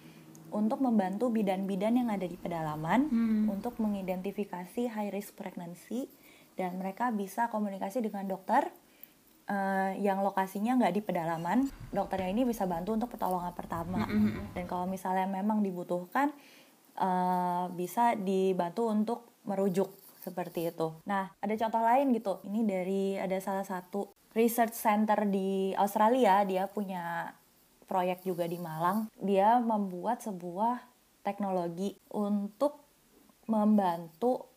untuk 0.53 0.79
membantu 0.79 1.33
bidan-bidan 1.33 1.97
yang 1.97 2.09
ada 2.13 2.23
di 2.23 2.37
pedalaman 2.37 3.09
Hmm. 3.09 3.45
untuk 3.49 3.81
mengidentifikasi 3.81 4.93
high 4.93 5.09
risk 5.09 5.33
pregnancy 5.33 6.07
dan 6.53 6.77
mereka 6.77 7.09
bisa 7.09 7.49
komunikasi 7.49 7.99
dengan 7.99 8.29
dokter 8.29 8.69
eh, 9.43 9.99
yang 9.99 10.23
lokasinya 10.23 10.79
nggak 10.79 10.93
di 10.95 11.01
pedalaman. 11.03 11.67
Dokternya 11.91 12.31
ini 12.31 12.47
bisa 12.47 12.63
bantu 12.63 12.95
untuk 12.95 13.11
pertolongan 13.11 13.51
pertama. 13.51 14.07
Dan 14.55 14.63
kalau 14.71 14.87
misalnya 14.87 15.27
memang 15.27 15.59
dibutuhkan 15.59 16.31
eh, 16.95 17.65
bisa 17.75 18.15
dibantu 18.15 18.87
untuk 18.87 19.19
merujuk 19.43 19.91
seperti 20.23 20.71
itu. 20.71 20.95
Nah, 21.03 21.27
ada 21.43 21.53
contoh 21.59 21.83
lain 21.83 22.15
gitu. 22.15 22.39
Ini 22.47 22.61
dari 22.63 23.03
ada 23.19 23.35
salah 23.43 23.67
satu 23.67 24.15
research 24.31 24.79
center 24.79 25.27
di 25.27 25.75
Australia, 25.75 26.47
dia 26.47 26.71
punya 26.71 27.27
proyek 27.93 28.25
juga 28.25 28.49
di 28.49 28.57
Malang. 28.57 29.13
Dia 29.21 29.61
membuat 29.61 30.25
sebuah 30.25 30.81
teknologi 31.21 31.93
untuk 32.09 32.81
membantu 33.45 34.49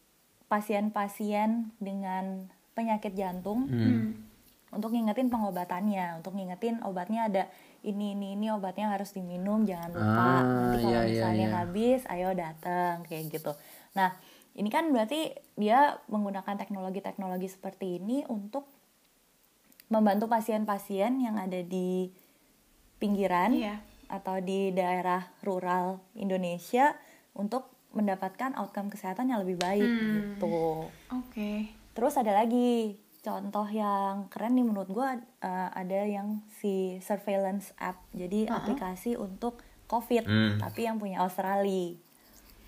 pasien-pasien 0.49 1.77
dengan 1.77 2.49
penyakit 2.73 3.13
jantung 3.13 3.69
Hmm. 3.69 4.25
untuk 4.73 4.97
ngingetin 4.97 5.29
pengobatannya, 5.29 6.21
untuk 6.25 6.33
ngingetin 6.33 6.81
obatnya 6.81 7.29
ada 7.29 7.45
ini 7.85 8.17
ini 8.17 8.35
ini 8.35 8.49
obatnya 8.51 8.89
harus 8.91 9.13
diminum, 9.13 9.63
jangan 9.69 9.91
lupa. 9.93 10.17
Ah, 10.17 10.43
Nanti 10.43 10.77
kalau 10.83 10.91
iya, 10.91 11.01
iya, 11.05 11.11
misalnya 11.13 11.47
iya. 11.47 11.57
habis, 11.61 12.01
ayo 12.11 12.29
datang 12.35 12.95
kayak 13.07 13.25
gitu. 13.31 13.53
Nah, 13.95 14.11
ini 14.57 14.69
kan 14.73 14.89
berarti 14.91 15.37
dia 15.55 16.01
menggunakan 16.09 16.57
teknologi-teknologi 16.59 17.47
seperti 17.47 18.01
ini 18.01 18.27
untuk 18.27 18.67
membantu 19.87 20.27
pasien-pasien 20.27 21.23
yang 21.23 21.39
ada 21.39 21.63
di 21.63 22.11
pinggiran 22.97 23.53
Iya. 23.53 23.77
atau 24.07 24.39
di 24.39 24.71
daerah 24.71 25.27
rural 25.41 25.99
Indonesia 26.15 26.95
untuk 27.33 27.69
mendapatkan 27.91 28.53
outcome 28.55 28.89
kesehatan 28.89 29.29
yang 29.29 29.41
lebih 29.41 29.57
baik 29.57 29.85
Hmm. 29.85 30.13
gitu. 30.15 30.89
oke 31.11 31.51
Terus 31.97 32.13
ada 32.15 32.37
lagi 32.37 32.93
contoh 33.21 33.65
yang 33.67 34.29
keren 34.29 34.53
nih 34.53 34.63
menurut 34.63 34.87
gue 34.87 35.09
ada 35.73 36.01
yang 36.05 36.45
si 36.53 37.01
surveillance 37.01 37.73
app, 37.77 38.05
jadi 38.13 38.53
aplikasi 38.53 39.17
untuk 39.17 39.65
COVID, 39.89 40.29
Hmm. 40.29 40.61
tapi 40.61 40.85
yang 40.85 41.01
punya 41.01 41.25
Australia 41.25 41.97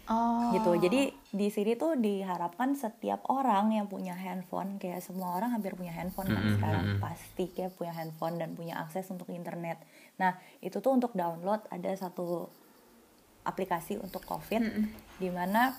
oh 0.08 0.50
gitu. 0.50 0.72
Jadi 0.80 1.12
di 1.28 1.48
sini 1.52 1.76
tuh 1.76 1.94
diharapkan 1.94 2.72
setiap 2.72 3.28
orang 3.28 3.76
yang 3.76 3.84
punya 3.84 4.16
handphone, 4.16 4.80
kayak 4.80 5.04
semua 5.04 5.36
orang 5.36 5.52
hampir 5.52 5.76
punya 5.76 5.92
handphone 5.92 6.32
kan 6.32 6.40
Mm-mm, 6.40 6.56
sekarang 6.56 6.84
mm-mm. 6.96 7.00
pasti 7.04 7.44
kayak 7.52 7.76
punya 7.76 7.92
handphone 7.92 8.40
dan 8.40 8.56
punya 8.56 8.80
akses 8.80 9.04
untuk 9.12 9.28
internet. 9.28 9.76
Nah 10.18 10.34
itu 10.60 10.78
tuh 10.78 10.92
untuk 10.94 11.14
download 11.14 11.62
ada 11.70 11.90
satu 11.94 12.50
aplikasi 13.42 13.96
untuk 13.96 14.26
COVID, 14.26 14.60
di 15.16 15.28
mana 15.32 15.72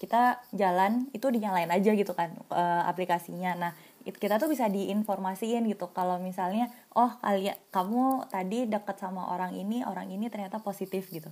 kita 0.00 0.40
jalan 0.56 1.12
itu 1.12 1.28
dinyalain 1.28 1.68
aja 1.68 1.92
gitu 1.92 2.12
kan 2.12 2.32
eh, 2.32 2.82
aplikasinya. 2.88 3.52
Nah 3.54 3.72
it- 4.04 4.16
kita 4.16 4.40
tuh 4.40 4.48
bisa 4.48 4.66
diinformasiin 4.68 5.64
gitu 5.68 5.92
kalau 5.92 6.16
misalnya 6.20 6.72
oh 6.96 7.12
kalian 7.20 7.56
kamu 7.68 8.24
tadi 8.28 8.64
deket 8.64 8.96
sama 8.96 9.28
orang 9.28 9.52
ini 9.52 9.84
orang 9.84 10.08
ini 10.08 10.28
ternyata 10.32 10.60
positif 10.60 11.08
gitu. 11.12 11.28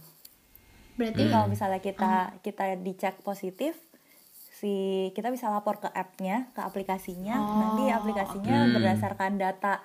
berarti 0.99 1.16
Jadi 1.16 1.30
kalau 1.33 1.47
misalnya 1.49 1.80
kita 1.80 2.12
kita 2.45 2.64
dicek 2.76 3.23
positif, 3.25 3.78
si 4.59 5.09
kita 5.14 5.30
bisa 5.30 5.49
lapor 5.49 5.78
ke 5.78 5.88
app-nya, 5.95 6.50
ke 6.52 6.61
aplikasinya. 6.61 7.38
Oh, 7.38 7.57
Nanti 7.62 7.88
aplikasinya 7.88 8.66
oke. 8.66 8.73
berdasarkan 8.76 9.38
data 9.38 9.80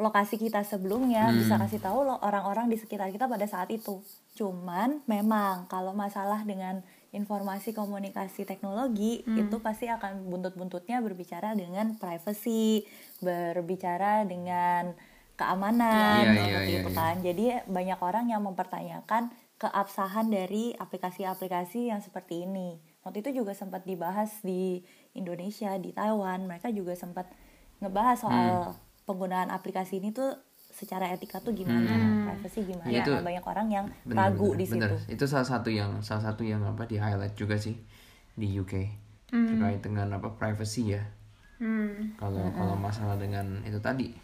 lokasi 0.00 0.40
kita 0.40 0.64
sebelumnya 0.64 1.28
bisa 1.36 1.60
kasih 1.60 1.78
tahu 1.78 2.08
lo 2.08 2.16
orang-orang 2.24 2.72
di 2.72 2.80
sekitar 2.80 3.12
kita 3.12 3.28
pada 3.28 3.44
saat 3.44 3.68
itu. 3.68 4.00
Cuman 4.32 5.04
memang 5.04 5.68
kalau 5.68 5.92
masalah 5.92 6.40
dengan 6.48 6.80
informasi 7.12 7.76
komunikasi 7.76 8.48
teknologi 8.48 9.20
itu 9.28 9.56
pasti 9.60 9.92
akan 9.92 10.26
buntut-buntutnya 10.32 11.04
berbicara 11.04 11.52
dengan 11.52 12.00
privacy, 12.00 12.88
berbicara 13.20 14.24
dengan 14.24 14.96
keamanan 15.36 16.24
iya, 16.24 16.42
seperti 16.44 16.72
iya, 16.72 16.80
itu 16.80 16.90
kan. 16.96 17.14
Jadi 17.20 17.44
banyak 17.68 18.00
orang 18.00 18.24
yang 18.32 18.42
mempertanyakan 18.44 19.32
keabsahan 19.60 20.32
dari 20.32 20.72
aplikasi-aplikasi 20.72 21.92
yang 21.92 22.00
seperti 22.00 22.48
ini. 22.48 22.80
Waktu 23.04 23.20
itu 23.20 23.44
juga 23.44 23.52
sempat 23.52 23.84
dibahas 23.84 24.40
di 24.40 24.80
Indonesia, 25.12 25.76
di 25.76 25.92
Taiwan, 25.92 26.48
mereka 26.48 26.72
juga 26.72 26.96
sempat 26.96 27.28
ngebahas 27.80 28.18
soal 28.20 28.76
penggunaan 29.10 29.50
aplikasi 29.50 29.98
ini 29.98 30.10
tuh 30.10 30.30
secara 30.70 31.10
etika 31.10 31.42
tuh 31.42 31.50
gimana, 31.50 31.90
privacy 32.30 32.62
gimana. 32.62 32.86
Ya, 32.86 33.02
itu 33.02 33.10
Nah, 33.10 33.26
banyak 33.26 33.42
orang 33.44 33.66
yang 33.68 33.86
Bener, 34.06 34.16
ragu 34.22 34.48
bener, 34.48 34.58
di 34.58 34.64
situ. 34.64 34.78
bener. 34.78 35.10
Itu 35.10 35.24
salah 35.26 35.42
satu 35.44 35.66
yang 35.68 35.98
salah 35.98 36.22
satu 36.24 36.42
yang 36.42 36.62
apa 36.62 36.86
di 36.86 36.94
highlight 36.94 37.34
juga 37.34 37.58
sih 37.58 37.74
di 38.32 38.46
UK 38.52 38.74
terkait 39.28 39.80
dengan 39.80 40.06
apa 40.12 40.30
privacy 40.32 40.94
ya. 40.94 41.02
hmm. 41.58 42.14
Kalau 42.16 42.50
kalau 42.50 42.74
masalah 42.74 43.14
dengan 43.14 43.62
itu 43.62 43.78
tadi 43.78 44.14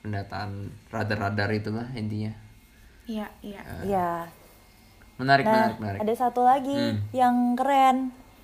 pendataan 0.00 0.50
radar-radar 0.88 1.50
itulah 1.52 1.86
intinya. 1.92 2.32
iya 3.04 3.26
iya 3.42 3.60
Iya. 3.82 4.10
Menarik, 5.18 5.44
Nah, 5.44 5.52
menarik, 5.52 5.76
menarik. 5.78 6.00
ada 6.00 6.14
satu 6.16 6.40
lagi 6.40 6.72
Hmm. 6.72 6.98
yang 7.12 7.34
keren. 7.52 7.96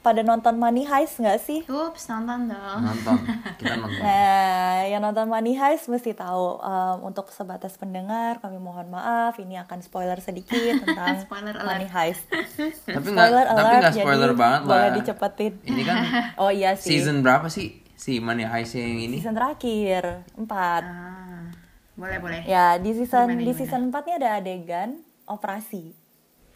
Pada 0.06 0.22
nonton 0.22 0.54
Money 0.54 0.86
Heist 0.86 1.18
nggak 1.18 1.40
sih? 1.40 1.66
ups 1.66 2.06
nonton 2.06 2.46
dong 2.46 2.78
Nonton, 2.80 3.18
kita 3.58 3.74
nonton. 3.74 3.98
Nah, 3.98 4.86
yang 4.86 5.02
nonton 5.02 5.26
Money 5.26 5.52
Heist 5.52 5.86
mesti 5.86 6.14
tahu 6.14 6.62
um, 6.62 6.96
untuk 7.02 7.26
sebatas 7.28 7.74
pendengar 7.74 8.38
kami 8.38 8.56
mohon 8.56 8.86
maaf 8.86 9.34
ini 9.36 9.58
akan 9.58 9.82
spoiler 9.82 10.14
sedikit 10.18 10.54
tentang 10.80 11.18
Spoiler 11.20 11.50
alert. 11.52 11.66
Money 11.66 11.88
Heist. 11.88 12.22
tapi 12.86 13.02
nggak 13.04 13.26
spoiler 13.26 13.44
tapi 13.44 13.58
alert, 13.58 13.82
nggak 13.82 13.94
spoiler 13.96 14.30
jadi 14.30 14.38
banget 14.38 14.60
boleh 14.62 14.78
lah. 14.80 14.94
dicepetin. 14.94 15.52
Ini 15.60 15.82
kan 15.82 15.96
Oh 16.36 16.50
iya 16.50 16.70
sih. 16.72 16.94
season 16.94 17.18
berapa 17.20 17.48
sih 17.48 17.68
si 17.92 18.22
Money 18.22 18.44
Heist 18.44 18.78
yang 18.78 19.02
ini? 19.02 19.18
Season 19.18 19.34
terakhir 19.34 20.22
4. 20.32 20.46
ah 20.46 21.50
boleh 21.94 22.18
boleh 22.20 22.40
Ya, 22.44 22.76
di 22.76 22.92
season 22.92 23.26
Gimana, 23.26 23.40
di 23.40 23.50
gimana? 23.50 23.58
season 23.58 23.82
4 23.90 24.06
nya 24.06 24.14
ada 24.16 24.30
adegan 24.38 24.90
operasi. 25.26 25.90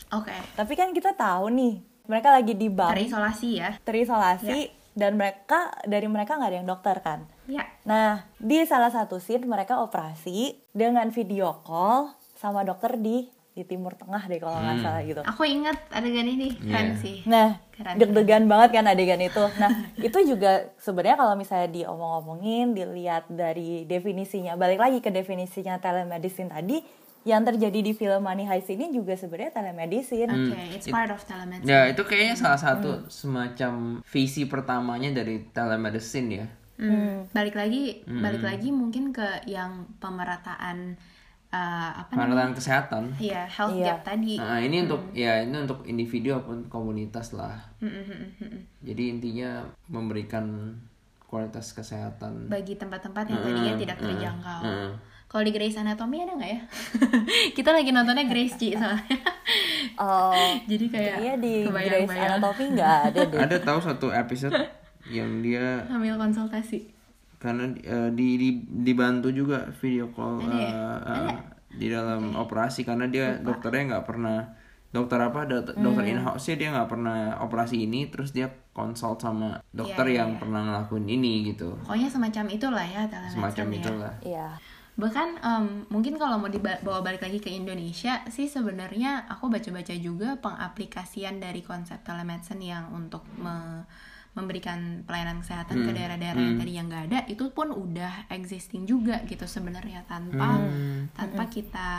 oke 0.08 0.36
Tapi 0.54 0.72
kan 0.72 0.92
kita 0.92 1.10
tahu 1.12 1.50
nih, 1.50 1.74
mereka 2.06 2.30
lagi 2.30 2.52
di 2.52 2.68
bank 2.68 2.94
terisolasi 2.94 3.48
ya 3.54 3.70
terisolasi 3.80 4.58
dan 4.92 5.14
mereka 5.14 5.70
dari 5.84 6.06
mereka 6.06 6.34
nggak 6.34 6.50
ada 6.50 6.58
yang 6.58 6.68
dokter 6.68 6.96
kan. 6.98 7.22
ya 7.46 7.62
Nah, 7.82 8.26
di 8.36 8.60
salah 8.64 8.90
satu 8.90 9.16
scene 9.16 9.46
mereka 9.46 9.78
operasi 9.78 10.58
dengan 10.70 11.08
video 11.08 11.60
call 11.60 12.10
sama 12.34 12.62
dokter 12.62 12.94
di 12.94 13.24
di 13.50 13.66
Timur 13.66 13.92
Tengah 13.92 14.24
deh 14.24 14.38
kalau 14.38 14.56
nggak 14.56 14.78
salah 14.78 15.02
gitu. 15.02 15.22
aku 15.22 15.42
ingat 15.42 15.74
adegan 15.90 16.22
ini 16.24 16.54
keren 16.56 16.94
Iya. 16.94 16.96
sih 16.96 17.16
Nah, 17.26 17.58
deg-degan 17.94 18.46
banget 18.46 18.70
kan 18.72 18.86
adegan 18.86 19.18
itu. 19.18 19.42
Nah, 19.58 19.70
itu 20.06 20.18
juga 20.24 20.70
sebenarnya 20.76 21.16
kalau 21.16 21.34
misalnya 21.34 21.68
diomong-omongin, 21.68 22.72
dilihat 22.72 23.26
dari 23.26 23.84
definisinya, 23.84 24.54
balik 24.54 24.78
lagi 24.78 24.98
ke 24.98 25.10
definisinya 25.10 25.76
telemedicine 25.76 26.46
tadi, 26.48 26.78
yang 27.20 27.44
terjadi 27.44 27.84
di 27.84 27.92
film 27.92 28.24
Money 28.24 28.48
Heist 28.48 28.72
ini 28.72 28.88
juga 28.88 29.12
sebenarnya 29.12 29.52
telemedicine. 29.52 30.30
oke 30.30 30.60
it's 30.72 30.88
part 30.88 31.12
of 31.12 31.20
telemedicine 31.20 31.68
Ya 31.68 31.90
itu 31.92 32.00
kayaknya 32.04 32.36
salah 32.36 32.56
satu 32.56 33.04
semacam 33.12 34.00
visi 34.04 34.48
pertamanya 34.48 35.12
dari 35.12 35.44
telemedicine 35.52 36.28
ya. 36.32 36.46
Hmm, 36.80 37.28
balik 37.36 37.60
lagi 37.60 38.00
balik 38.08 38.40
lagi 38.40 38.72
mungkin 38.72 39.12
ke 39.12 39.44
yang 39.44 39.84
pemerataan 40.00 40.96
uh, 41.52 41.90
apa 42.00 42.08
namanya 42.16 42.24
Pemerataan 42.24 42.54
kesehatan. 42.56 43.02
Iya, 43.20 43.42
health 43.44 43.76
Iya. 43.76 43.86
gap 43.92 44.00
tadi. 44.06 44.34
Nah, 44.40 44.58
ini 44.64 44.76
untuk 44.88 45.02
ya 45.12 45.44
ini 45.44 45.56
untuk 45.60 45.84
individu 45.84 46.40
maupun 46.40 46.64
komunitas 46.72 47.36
lah. 47.36 47.58
Mm, 47.84 47.90
mm, 47.90 48.00
mm, 48.00 48.16
mm, 48.16 48.48
mm. 48.48 48.60
Jadi 48.86 49.02
intinya 49.12 49.50
memberikan 49.92 50.72
kualitas 51.28 51.76
kesehatan. 51.76 52.48
Bagi 52.48 52.74
tempat-tempat 52.74 53.24
yang 53.28 53.40
tadinya 53.44 53.74
tidak 53.76 53.98
terjangkau. 54.00 54.60
Kalau 55.30 55.46
di 55.46 55.52
Grey's 55.52 55.78
Anatomy 55.78 56.20
ada 56.20 56.34
nggak 56.34 56.50
ya? 56.50 56.60
Kita 57.56 57.70
lagi 57.70 57.88
nontonnya 57.88 58.26
Grace 58.26 58.56
G 58.56 58.74
soalnya. 58.74 59.18
Oh, 59.96 60.32
Jadi 60.64 60.86
kayak 60.88 61.16
iya 61.18 61.34
di 61.36 61.62
Grey's 61.62 61.68
kebayang-bayang 61.68 62.30
Anatomy 62.34 62.64
nggak 62.72 62.94
ada 63.06 63.20
deh. 63.22 63.38
Ada 63.38 63.56
tahu 63.60 63.78
satu 63.78 64.06
episode 64.08 64.54
yang 65.08 65.40
dia 65.40 65.86
hamil 65.86 66.16
konsultasi. 66.16 66.90
karena 67.36 67.72
eh, 67.74 68.10
di, 68.10 68.36
di 68.36 68.48
dibantu 68.84 69.32
juga 69.32 69.64
video 69.74 70.10
call 70.10 70.40
Ada 70.40 70.52
ya? 70.52 70.68
eh, 71.00 71.32
di 71.72 71.86
dalam 71.88 72.36
operasi 72.36 72.82
karena 72.82 73.06
dia 73.06 73.38
dokternya 73.38 73.96
nggak 73.96 74.04
pernah 74.04 74.44
dokter 74.90 75.16
apa 75.16 75.46
dok- 75.46 75.72
dokter 75.72 76.04
in 76.04 76.20
house 76.20 76.50
dia 76.50 76.68
nggak 76.68 76.84
pernah 76.86 77.40
operasi 77.40 77.80
ini 77.80 78.10
terus 78.10 78.30
dia 78.30 78.44
konsult 78.70 79.18
sama 79.18 79.56
dokter 79.70 80.04
Iya, 80.04 80.10
iya, 80.10 80.18
yang 80.18 80.30
iya. 80.30 80.38
pernah 80.38 80.60
ngelakuin 80.62 81.06
ini 81.06 81.32
gitu 81.46 81.80
pokoknya 81.80 82.08
semacam 82.10 82.44
itulah 82.50 82.84
ya 82.84 83.02
semacam 83.30 83.66
ya. 83.66 83.76
itulah 83.78 84.14
Iya. 84.20 84.48
Bahkan 85.00 85.40
em, 85.40 85.88
mungkin 85.88 86.20
kalau 86.20 86.36
mau 86.36 86.52
dibawa 86.52 87.00
balik 87.00 87.24
lagi 87.24 87.40
ke 87.40 87.48
Indonesia 87.48 88.20
sih 88.28 88.46
sebenarnya 88.46 89.24
aku 89.26 89.48
baca-baca 89.48 89.96
juga 89.96 90.36
pengaplikasian 90.38 91.40
dari 91.40 91.64
konsep 91.64 92.04
telemedicine 92.04 92.60
yang 92.60 92.92
untuk 92.92 93.24
me- 93.40 93.88
memberikan 94.30 95.02
pelayanan 95.02 95.42
kesehatan 95.42 95.82
ke 95.82 95.90
daerah-daerah 95.90 96.38
yang 96.38 96.56
tadi 96.62 96.72
yang 96.78 96.86
nggak 96.86 97.04
ada 97.10 97.18
itu 97.26 97.50
pun 97.50 97.74
udah 97.74 98.30
existing 98.30 98.86
juga 98.86 99.18
gitu 99.26 99.42
sebenarnya 99.42 100.06
tanpa 100.06 100.54
tanpa 101.18 101.50
kita 101.50 101.90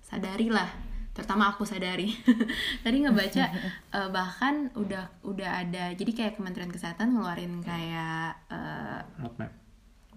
sadari 0.00 0.48
lah. 0.48 0.68
Terutama 1.12 1.50
aku 1.52 1.66
sadari. 1.66 2.14
Tadi 2.86 3.02
ngebaca 3.02 3.44
eh, 3.98 4.08
bahkan 4.08 4.70
udah 4.78 5.26
udah 5.26 5.50
ada 5.66 5.90
jadi 5.92 6.10
kayak 6.14 6.40
Kementerian 6.40 6.70
Kesehatan 6.72 7.12
ngeluarin 7.12 7.58
kayak 7.60 8.38
eh, 8.48 9.02
roadmap 9.20 9.50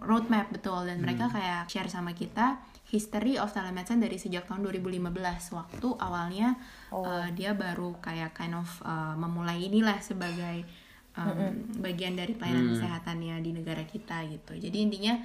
roadmap 0.01 0.49
betul. 0.49 0.83
Dan 0.89 0.99
mereka 0.99 1.29
kayak 1.29 1.69
share 1.69 1.87
sama 1.87 2.11
kita 2.17 2.59
history 2.91 3.39
of 3.39 3.53
telemedicine 3.55 4.03
dari 4.03 4.19
sejak 4.19 4.43
tahun 4.49 4.67
2015 4.67 5.07
waktu 5.55 5.87
awalnya 5.95 6.59
uh, 6.91 7.31
dia 7.31 7.55
baru 7.55 7.95
kayak 8.03 8.35
kind 8.35 8.59
of 8.59 8.67
uh, 8.83 9.15
memulai 9.15 9.63
inilah 9.63 9.95
sebagai 10.03 10.67
um, 11.15 11.55
bagian 11.79 12.19
dari 12.19 12.35
pelayanan 12.35 12.75
kesehatannya 12.75 13.39
di 13.39 13.51
negara 13.55 13.87
kita 13.87 14.27
gitu. 14.27 14.59
Jadi 14.59 14.77
intinya 14.83 15.15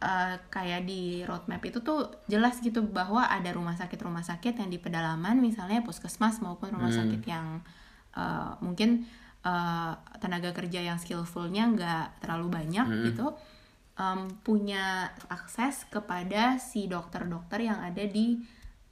uh, 0.00 0.40
kayak 0.48 0.88
di 0.88 1.22
roadmap 1.28 1.60
itu 1.64 1.84
tuh 1.84 2.08
jelas 2.24 2.56
gitu 2.64 2.80
bahwa 2.86 3.26
ada 3.28 3.52
rumah 3.52 3.76
sakit 3.76 3.98
rumah 4.00 4.24
sakit 4.24 4.56
yang 4.56 4.70
di 4.72 4.78
pedalaman 4.80 5.44
misalnya 5.44 5.84
puskesmas 5.84 6.40
maupun 6.40 6.72
rumah 6.72 6.88
sakit 6.88 7.22
yang 7.28 7.60
uh, 8.16 8.56
mungkin 8.64 9.04
uh, 9.44 9.92
tenaga 10.22 10.54
kerja 10.54 10.82
yang 10.82 10.96
skillfulnya 10.96 11.68
nggak 11.74 12.24
terlalu 12.24 12.48
banyak 12.48 12.86
gitu 13.12 13.34
um, 13.98 14.20
punya 14.40 14.84
akses 15.28 15.84
kepada 15.86 16.56
si 16.56 16.86
dokter-dokter 16.86 17.60
yang 17.62 17.78
ada 17.78 18.00
di 18.00 18.38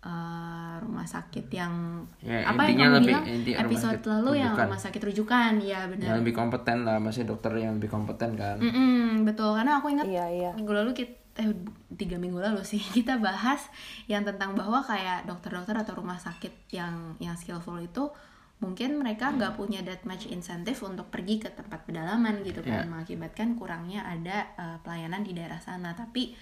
uh, 0.02 0.76
rumah 0.78 1.04
sakit 1.04 1.46
yang 1.48 2.04
Ya, 2.20 2.42
apa 2.44 2.66
yang 2.66 2.68
intinya 2.68 2.84
kamu 2.84 2.96
lebih- 2.96 3.08
bilang 3.46 3.64
episode 3.64 3.96
sakit 3.96 4.06
lalu 4.08 4.30
yang 4.36 4.52
rujukan. 4.52 4.66
rumah 4.66 4.80
sakit 4.80 5.02
rujukan 5.04 5.52
ya 5.60 5.80
benar 5.86 6.04
yang 6.04 6.18
lebih 6.20 6.34
kompeten 6.34 6.78
lah 6.82 6.96
masih 6.98 7.22
dokter 7.24 7.52
yang 7.56 7.72
lebih 7.74 7.88
kompeten 7.88 8.30
kan 8.34 8.56
Mm-mm, 8.58 9.24
betul 9.24 9.50
karena 9.52 9.78
aku 9.78 9.86
ingat 9.88 10.06
Iya, 10.06 10.26
iya. 10.28 10.50
minggu 10.52 10.72
lalu 10.72 10.90
kita 10.92 11.14
eh, 11.38 11.52
tiga 11.92 12.16
minggu 12.16 12.38
lalu 12.38 12.62
sih 12.62 12.80
kita 12.98 13.18
bahas 13.18 13.62
yang 14.04 14.22
tentang 14.22 14.52
bahwa 14.52 14.80
kayak 14.80 15.24
dokter-dokter 15.24 15.74
atau 15.76 15.94
rumah 15.96 16.16
sakit 16.16 16.70
yang 16.70 16.94
yang 17.18 17.34
skillful 17.34 17.76
itu 17.76 18.10
mungkin 18.56 18.96
mereka 18.96 19.36
nggak 19.36 19.60
punya 19.60 19.84
that 19.84 20.00
much 20.08 20.24
insentif 20.32 20.80
untuk 20.80 21.12
pergi 21.12 21.36
ke 21.44 21.52
tempat 21.52 21.84
pedalaman 21.84 22.40
gitu 22.40 22.64
kan 22.64 22.84
Yeah. 22.84 22.88
mengakibatkan 22.88 23.56
kurangnya 23.60 24.04
ada 24.08 24.48
uh, 24.56 24.78
pelayanan 24.80 25.20
di 25.24 25.36
daerah 25.36 25.60
sana 25.60 25.92
tapi 25.92 26.32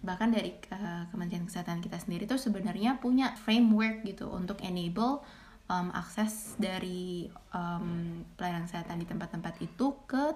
bahkan 0.00 0.32
dari 0.32 0.56
uh, 0.72 1.06
Kementerian 1.12 1.46
Kesehatan 1.46 1.78
kita 1.84 2.00
sendiri 2.00 2.24
tuh 2.26 2.40
sebenarnya 2.40 2.98
punya 2.98 3.36
framework 3.36 4.02
gitu 4.02 4.32
untuk 4.32 4.58
enable 4.64 5.22
um, 5.70 5.88
akses 5.94 6.58
dari 6.58 7.30
um, 7.54 8.24
pelayanan 8.34 8.66
kesehatan 8.66 8.98
di 8.98 9.06
tempat-tempat 9.06 9.54
itu 9.62 9.94
ke 10.10 10.34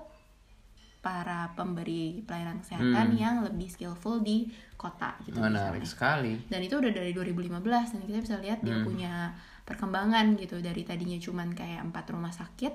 para 1.05 1.53
pemberi 1.53 2.25
pelayanan 2.25 2.64
kesehatan 2.64 3.12
yang 3.12 3.45
lebih 3.45 3.69
skillful 3.69 4.25
di 4.25 4.49
kota 4.81 5.12
gitu 5.29 5.37
menarik 5.37 5.85
misalnya. 5.85 5.85
sekali 5.85 6.33
Dan 6.49 6.61
itu 6.64 6.81
udah 6.81 6.93
dari 6.97 7.12
2015 7.12 7.61
dan 7.93 8.00
kita 8.09 8.19
bisa 8.25 8.37
lihat 8.41 8.59
dia 8.64 8.81
punya 8.81 9.37
perkembangan 9.64 10.37
gitu 10.37 10.61
dari 10.61 10.85
tadinya 10.85 11.16
cuman 11.16 11.52
kayak 11.52 11.80
empat 11.83 12.04
rumah 12.09 12.30
sakit 12.30 12.73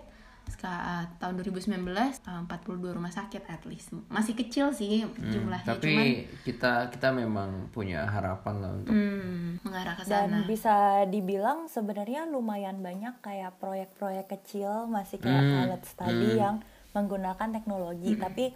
seka- 0.50 0.65
uh, 0.65 1.05
tahun 1.22 1.38
2019 1.38 1.86
uh, 2.25 2.41
42 2.50 2.98
rumah 2.98 3.13
sakit 3.13 3.45
at 3.45 3.62
least 3.63 3.93
masih 4.10 4.34
kecil 4.34 4.73
sih 4.73 5.06
jumlahnya 5.06 5.69
tapi 5.69 5.86
cuman 5.86 6.06
kita 6.41 6.71
kita 6.89 7.13
memang 7.13 7.69
punya 7.69 8.02
harapan 8.04 8.56
lah 8.58 8.71
untuk 8.73 8.89
hmm, 8.89 9.62
mengarah 9.62 9.93
ke 9.93 10.04
Dan 10.10 10.34
sana. 10.34 10.49
bisa 10.49 10.75
dibilang 11.06 11.69
sebenarnya 11.69 12.25
lumayan 12.25 12.82
banyak 12.82 13.21
kayak 13.21 13.62
proyek-proyek 13.62 14.25
kecil 14.28 14.89
masih 14.89 15.21
kayak 15.21 15.38
Hmm, 15.39 15.54
pilot 15.69 15.84
study 15.86 16.30
yang 16.36 16.58
menggunakan 16.89 17.54
teknologi. 17.54 18.17
Tapi 18.17 18.49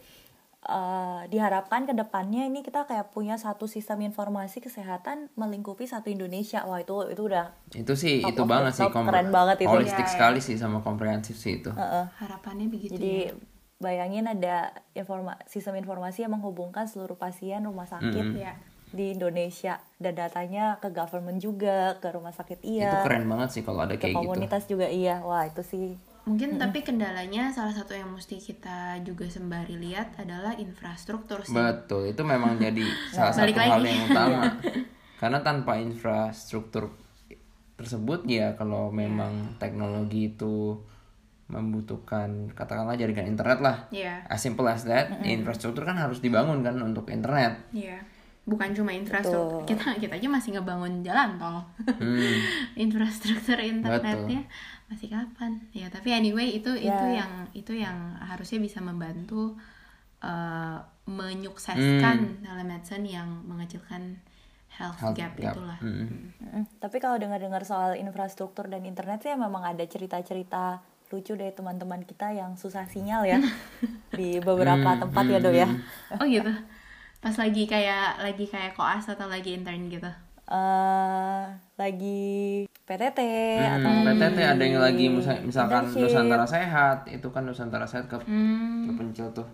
eh, 0.65 1.21
diharapkan 1.27 1.83
ke 1.83 1.93
depannya 1.93 2.43
ini 2.43 2.59
kita 2.59 2.83
kayak 2.83 3.09
punya 3.09 3.35
satu 3.35 3.65
sistem 3.65 4.01
informasi 4.03 4.59
kesehatan 4.59 5.27
melingkupi 5.33 5.83
satu 5.83 6.07
Indonesia. 6.07 6.63
Wah 6.63 6.77
itu 6.77 6.93
itu 7.07 7.21
udah 7.21 7.51
itu 7.71 7.93
sih 7.93 8.19
Top 8.19 8.31
itu 8.31 8.43
banget 8.43 8.73
sih 8.73 8.85
top, 8.85 9.03
keren 9.03 9.29
banget 9.29 9.57
itu. 9.59 9.69
holistik 9.69 9.99
Iya, 9.99 10.07
iya. 10.07 10.13
sekali 10.13 10.39
sih 10.39 10.55
sama 10.55 10.79
komprehensif 10.79 11.35
sih 11.35 11.57
itu 11.57 11.69
Heeh. 11.69 12.05
harapannya 12.17 12.67
begitu 12.67 12.93
Jadi 12.93 13.13
ya. 13.25 13.35
bayangin 13.77 14.25
ada 14.25 14.55
informa 14.93 15.35
sistem 15.45 15.75
informasi 15.75 16.23
yang 16.23 16.31
menghubungkan 16.31 16.85
seluruh 16.85 17.15
pasien 17.15 17.61
rumah 17.61 17.83
sakit 17.85 18.31
Ya. 18.33 18.55
di 18.89 19.11
Indonesia 19.11 19.81
dan 19.97 20.13
datanya 20.13 20.77
ke 20.77 20.87
government 20.87 21.37
juga 21.37 21.97
ke 21.97 22.07
rumah 22.07 22.29
sakit 22.29 22.61
iya 22.61 22.93
itu 22.93 22.97
keren 23.03 23.25
banget 23.25 23.49
sih 23.51 23.61
kalau 23.61 23.81
ada 23.81 23.97
kayak 23.97 24.13
gitu 24.13 24.21
komunitas 24.21 24.63
juga 24.65 24.85
iya 24.85 25.17
wah 25.19 25.43
itu 25.43 25.65
sih 25.65 25.97
Mungkin 26.23 26.55
tapi 26.55 26.79
kendalanya 26.81 27.51
salah 27.51 27.71
satu 27.71 27.91
yang 27.91 28.07
mesti 28.07 28.39
kita 28.39 29.03
juga 29.03 29.27
sembari 29.27 29.75
lihat 29.75 30.15
adalah 30.15 30.55
infrastruktur 30.55 31.43
sih. 31.43 31.51
betul 31.51 32.07
itu 32.07 32.23
memang 32.23 32.55
jadi 32.55 32.79
salah 33.11 33.33
satu 33.33 33.51
hal 33.51 33.77
lagi. 33.77 33.91
yang 33.91 34.01
utama 34.07 34.41
karena 35.19 35.39
tanpa 35.39 35.75
infrastruktur 35.77 36.95
tersebut 37.75 38.23
ya 38.23 38.55
kalau 38.55 38.87
memang 38.87 39.57
teknologi 39.57 40.31
itu 40.31 40.79
membutuhkan 41.45 42.47
katakanlah 42.49 42.95
jaringan 42.95 43.27
internet 43.27 43.59
lah 43.59 43.77
Iya. 43.91 44.23
as 44.25 44.39
simple 44.39 44.63
as 44.65 44.83
that 44.83 45.11
infrastruktur 45.21 45.83
kan 45.83 45.99
harus 45.99 46.23
dibangun 46.23 46.63
kan 46.63 46.79
untuk 46.79 47.11
internet 47.11 47.59
Iya. 47.69 47.99
Bukan 48.43 48.75
cuma 48.75 48.91
infrastruktur. 48.91 49.63
Kita 49.63 49.95
kita 49.95 50.19
aja 50.19 50.27
masih 50.27 50.59
ngebangun 50.59 50.99
jalan 50.99 51.39
tol. 51.39 51.63
Hmm. 51.87 52.19
infrastruktur 52.83 53.55
internetnya 53.57 54.43
masih 54.87 55.07
kapan? 55.07 55.63
Ya, 55.71 55.87
tapi 55.87 56.11
anyway 56.11 56.51
itu 56.51 56.69
Ya. 56.75 56.91
itu 56.91 57.05
yang 57.15 57.31
itu 57.55 57.73
yang 57.73 57.97
harusnya 58.19 58.59
bisa 58.59 58.83
membantu 58.83 59.55
eh, 60.19 60.77
menyukseskan 61.03 62.39
telemedicine 62.39 63.05
yang 63.05 63.27
mengecilkan 63.43 64.19
health, 64.71 64.97
Health 64.99 65.15
gap, 65.15 65.33
gap. 65.35 65.53
itulah. 65.53 65.79
Mm-mm. 65.79 66.31
Mm, 66.39 66.63
tapi 66.79 66.97
kalau 66.97 67.19
dengar-dengar 67.19 67.63
soal 67.63 67.93
infrastruktur 67.93 68.65
dan 68.65 68.83
internet 68.83 69.21
sih 69.21 69.35
memang 69.35 69.63
ada 69.63 69.83
cerita-cerita 69.83 70.79
lucu 71.11 71.37
dari 71.37 71.53
teman-teman 71.53 72.01
kita 72.01 72.33
yang 72.33 72.57
susah 72.57 72.89
sinyal 72.89 73.21
ya 73.23 73.37
di 74.17 74.41
beberapa 74.41 74.97
tempat 74.97 75.23
ya 75.29 75.37
do 75.37 75.53
ya 75.53 75.69
Oh 76.17 76.25
gitu. 76.25 76.49
Pas 77.23 77.31
lagi 77.33 77.63
kayak 77.63 78.19
lagi 78.19 78.45
kayak 78.45 78.73
koas 78.73 79.07
atau 79.07 79.25
lagi 79.25 79.55
intern 79.55 79.87
gitu. 79.87 80.11
Eh, 80.43 81.43
lagi 81.73 82.27
PTT 82.83 83.19
Hmm, 83.55 83.75
atau 83.79 83.91
PTT 84.05 84.37
ada 84.43 84.59
yang 84.61 84.77
lagi 84.77 85.07
musa- 85.07 85.39
misalkan 85.39 85.87
internship. 85.87 86.03
Nusantara 86.03 86.43
Sehat 86.45 86.97
itu 87.07 87.27
kan 87.31 87.41
Nusantara 87.41 87.87
Sehat 87.87 88.05
ke 88.05 88.19
Hmm. 88.19 88.85
kepencil 88.85 89.31
tuh 89.31 89.47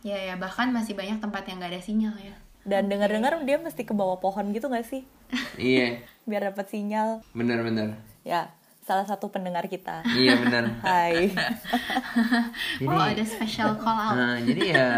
Ya 0.00 0.16
ya 0.16 0.34
bahkan 0.34 0.72
masih 0.72 0.96
banyak 0.96 1.20
tempat 1.20 1.44
yang 1.44 1.60
nggak 1.60 1.70
ada 1.70 1.82
sinyal 1.82 2.16
ya. 2.16 2.32
dan 2.62 2.88
dengar-dengar 2.88 3.36
dia 3.42 3.56
mesti 3.58 3.84
ke 3.84 3.92
bawah 3.92 4.16
pohon 4.16 4.48
gitu 4.50 4.68
gak 4.68 4.80
sih 4.82 5.04
iya 5.60 6.00
biar 6.24 6.48
dapat 6.50 6.68
sinyal 6.68 7.20
bener-bener 7.30 7.96
ya 8.22 8.48
salah 8.80 9.04
satu 9.04 9.28
pendengar 9.28 9.64
kita 9.66 10.00
iya 10.10 10.36
bener 10.36 10.72
Hai 10.84 11.32
oh 12.88 12.96
ada 12.98 13.20
special 13.22 13.76
call 13.76 13.92
out. 13.94 14.12
nah 14.14 14.36
jadi 14.38 14.62
ya 14.70 14.88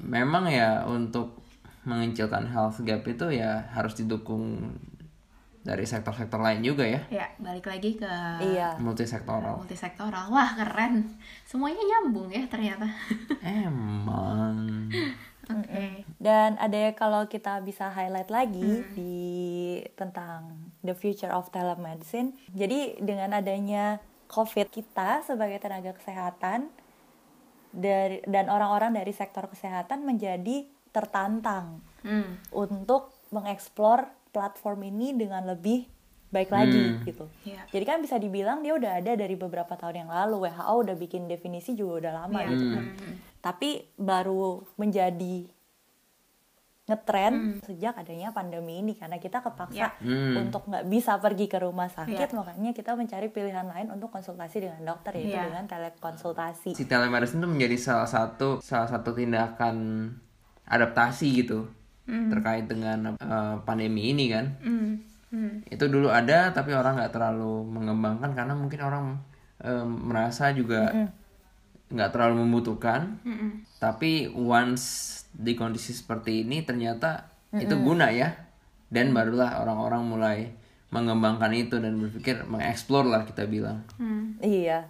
memang 0.00 0.48
ya 0.48 0.86
untuk 0.88 1.42
mengecilkan 1.82 2.46
health 2.46 2.80
gap 2.86 3.02
itu 3.04 3.26
ya 3.34 3.66
harus 3.74 3.98
didukung 3.98 4.70
dari 5.62 5.86
sektor-sektor 5.86 6.42
lain 6.42 6.58
juga 6.62 6.82
ya 6.82 7.00
Ya 7.06 7.26
balik 7.38 7.70
lagi 7.70 7.94
ke 7.94 8.10
iya 8.42 8.74
multisektoral 8.82 9.62
multisektoral. 9.62 10.26
Wah 10.30 10.58
keren. 10.58 11.06
Semuanya 11.46 11.78
nyambung 11.82 12.30
ya 12.34 12.42
ternyata. 12.50 12.86
emang 13.46 14.90
Oke. 15.50 16.06
Dan 16.22 16.54
ada 16.58 16.94
kalau 16.94 17.26
kita 17.26 17.58
bisa 17.66 17.90
highlight 17.90 18.30
lagi 18.30 18.82
Hmm. 18.82 18.90
di 18.94 19.14
tentang 19.98 20.70
the 20.86 20.94
future 20.94 21.30
of 21.34 21.50
telemedicine. 21.50 22.34
Jadi 22.54 23.02
dengan 23.02 23.34
adanya 23.34 23.98
COVID 24.30 24.70
kita 24.70 25.26
sebagai 25.26 25.58
tenaga 25.58 25.92
kesehatan 25.98 26.70
dari 27.72 28.20
dan 28.24 28.46
orang-orang 28.46 28.92
dari 28.92 29.10
sektor 29.10 29.48
kesehatan 29.48 30.04
menjadi 30.04 30.64
tertantang 30.92 31.80
Hmm. 32.04 32.36
untuk 32.52 33.10
mengeksplor 33.30 34.04
platform 34.30 34.84
ini 34.84 35.14
dengan 35.14 35.46
lebih 35.46 35.88
baik 36.28 36.48
lagi 36.48 36.96
Hmm. 36.96 37.04
gitu. 37.04 37.24
Iya. 37.44 37.64
Jadi 37.68 37.84
kan 37.84 37.98
bisa 38.00 38.16
dibilang 38.16 38.60
dia 38.60 38.72
udah 38.72 38.98
ada 38.98 39.12
dari 39.12 39.36
beberapa 39.36 39.72
tahun 39.72 40.04
yang 40.04 40.10
lalu. 40.10 40.48
WHO 40.48 40.74
udah 40.82 40.96
bikin 40.96 41.28
definisi 41.28 41.72
juga 41.72 42.08
udah 42.08 42.12
lama 42.24 42.38
Iya. 42.40 42.48
gitu 42.50 42.64
kan. 42.70 42.84
Hmm. 42.90 43.16
Tapi 43.40 43.70
baru 43.94 44.64
menjadi 44.76 45.48
ngetren 46.92 47.34
sejak 47.60 47.96
adanya 47.96 48.28
pandemi 48.30 48.78
ini 48.78 48.92
karena 48.92 49.16
kita 49.16 49.40
kepaksa 49.40 49.72
Ya. 49.74 49.88
Hmm. 49.98 50.44
untuk 50.44 50.68
nggak 50.68 50.84
bisa 50.86 51.16
pergi 51.16 51.46
ke 51.46 51.56
rumah 51.56 51.88
sakit 51.88 52.12
Ya. 52.22 52.28
makanya 52.30 52.70
kita 52.70 52.92
mencari 52.92 53.26
pilihan 53.26 53.64
lain 53.64 53.88
untuk 53.88 54.08
konsultasi 54.08 54.60
dengan 54.60 54.84
dokter 54.86 55.16
yaitu 55.16 55.34
Ya. 55.34 55.48
dengan 55.48 55.64
telekonsultasi. 55.64 56.76
si 56.76 56.84
telemedicine 56.84 57.40
itu 57.40 57.48
menjadi 57.48 57.76
salah 57.76 58.06
satu 58.06 58.60
salah 58.60 58.86
satu 58.86 59.10
tindakan 59.10 60.08
adaptasi 60.64 61.26
gitu 61.38 61.66
terkait 62.04 62.66
dengan 62.66 63.14
eh, 63.14 63.56
pandemi 63.62 64.10
ini 64.10 64.28
kan 64.28 64.46
Hmm. 64.60 65.00
Hmm. 65.32 65.64
itu 65.64 65.84
dulu 65.86 66.12
ada 66.12 66.52
tapi 66.52 66.70
orang 66.70 67.00
nggak 67.00 67.08
terlalu 67.10 67.64
mengembangkan 67.64 68.30
karena 68.32 68.52
mungkin 68.52 68.80
orang 68.80 69.04
eh, 69.58 69.86
merasa 69.86 70.52
juga 70.52 70.90
nggak 71.92 72.10
terlalu 72.10 72.42
membutuhkan 72.48 73.20
Mm-mm. 73.22 73.62
tapi 73.76 74.32
once 74.32 74.84
di 75.32 75.52
kondisi 75.52 75.92
seperti 75.92 76.42
ini 76.44 76.64
ternyata 76.64 77.28
itu 77.52 77.76
guna 77.76 78.08
ya 78.08 78.32
dan 78.88 79.12
barulah 79.12 79.60
orang-orang 79.60 80.02
mulai 80.08 80.38
mengembangkan 80.88 81.52
itu 81.52 81.76
dan 81.80 81.96
berpikir 81.96 82.44
mengeksplor 82.48 83.04
lah 83.04 83.24
kita 83.24 83.44
bilang 83.48 83.84
Hmm. 83.96 84.36
Iya. 84.40 84.88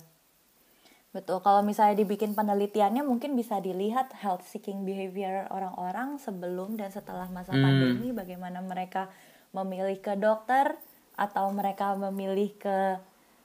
Betul, 1.12 1.44
kalau 1.44 1.60
misalnya 1.60 2.00
dibikin 2.00 2.32
penelitiannya 2.32 3.04
mungkin 3.04 3.36
bisa 3.36 3.60
dilihat 3.60 4.16
health 4.16 4.48
seeking 4.48 4.88
behavior 4.88 5.44
orang-orang 5.52 6.16
sebelum 6.16 6.80
dan 6.80 6.88
setelah 6.88 7.28
masa 7.28 7.52
Hmm. 7.52 7.60
pandemi 7.60 8.16
bagaimana 8.16 8.64
mereka 8.64 9.12
memilih 9.52 10.00
ke 10.00 10.16
dokter 10.16 10.72
atau 11.12 11.52
mereka 11.52 11.92
memilih 12.00 12.56
ke 12.56 12.96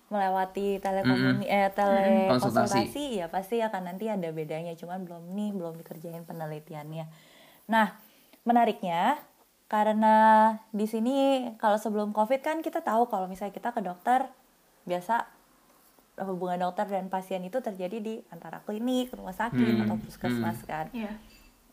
melewati 0.08 0.80
telekomuni 0.80 1.46
eh 1.52 1.68
telekonsultasi 1.76 3.20
ya 3.20 3.28
pasti 3.28 3.60
akan 3.60 3.92
nanti 3.92 4.08
ada 4.08 4.32
bedanya 4.32 4.72
cuman 4.80 5.04
belum 5.04 5.36
nih 5.36 5.52
belum 5.52 5.74
dikerjain 5.84 6.24
penelitiannya. 6.24 7.06
Nah, 7.68 7.88
menariknya 8.48 9.20
karena 9.68 10.16
di 10.72 10.88
sini 10.88 11.16
kalau 11.60 11.76
sebelum 11.76 12.16
Covid 12.16 12.40
kan 12.40 12.64
kita 12.64 12.80
tahu 12.80 13.12
kalau 13.12 13.28
misalnya 13.28 13.52
kita 13.52 13.76
ke 13.76 13.84
dokter 13.84 14.32
biasa 14.88 15.28
hubungan 16.24 16.72
dokter 16.72 16.88
dan 16.88 17.12
pasien 17.12 17.44
itu 17.46 17.60
terjadi 17.62 18.00
di 18.02 18.16
antara 18.34 18.64
klinik, 18.66 19.14
rumah 19.14 19.36
sakit 19.36 19.60
Hmm, 19.60 19.84
atau 19.86 19.96
puskesmas 20.02 20.60
kan. 20.66 20.90
Iya. 20.90 21.14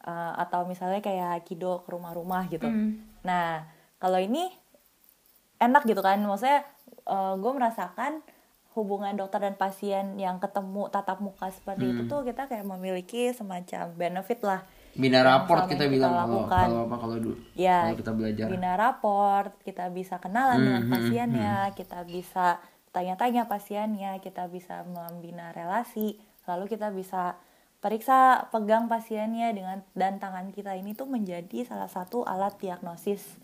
Eh, 0.05 0.33
atau 0.37 0.68
misalnya 0.68 1.01
kayak 1.01 1.49
kido 1.49 1.81
ke 1.87 1.88
rumah-rumah 1.88 2.44
gitu. 2.53 2.68
Hmm. 2.68 3.01
Nah, 3.25 3.64
kalau 3.97 4.20
ini 4.20 4.53
enak 5.57 5.88
gitu 5.88 6.05
kan, 6.05 6.20
maksudnya 6.20 6.61
gue 7.37 7.53
merasakan 7.53 8.25
hubungan 8.75 9.14
dokter 9.14 9.38
dan 9.38 9.55
pasien 9.55 10.19
yang 10.19 10.43
ketemu 10.43 10.90
tatap 10.90 11.23
muka 11.23 11.47
seperti 11.49 11.95
itu 11.95 12.03
Hmm. 12.05 12.11
tuh 12.11 12.21
kita 12.27 12.51
kayak 12.51 12.67
memiliki 12.67 13.31
semacam 13.31 13.87
benefit 13.95 14.43
lah. 14.43 14.62
bina 14.95 15.23
raport 15.23 15.67
kita 15.67 15.87
ini 15.87 15.99
bilang 15.99 16.11
kita 16.14 16.23
kalau 16.23 16.43
kalau 16.47 16.79
apa 16.87 16.97
kalau 16.97 17.17
dulu 17.19 17.35
Ya, 17.55 17.83
kalau 17.83 17.99
kita 17.99 18.12
belajar 18.14 18.47
bina 18.47 18.73
raport, 18.75 19.51
kita 19.62 19.90
bisa 19.90 20.19
kenalan 20.19 20.59
Hmm, 20.59 20.67
dengan 20.67 20.83
hmm, 20.87 20.93
pasiennya, 20.95 21.55
kita 21.75 21.99
bisa 22.07 22.47
tanya-tanya 22.90 23.51
pasiennya, 23.51 24.23
kita 24.23 24.47
bisa 24.47 24.87
membina 24.87 25.51
relasi, 25.51 26.14
lalu 26.47 26.71
kita 26.71 26.95
bisa 26.95 27.35
periksa 27.79 28.47
pegang 28.49 28.87
pasiennya 28.87 29.51
dengan 29.51 29.83
dan 29.93 30.17
tangan 30.17 30.55
kita 30.55 30.73
ini 30.73 30.95
tuh 30.95 31.11
menjadi 31.11 31.67
salah 31.67 31.90
satu 31.90 32.23
alat 32.25 32.55
diagnosis. 32.59 33.35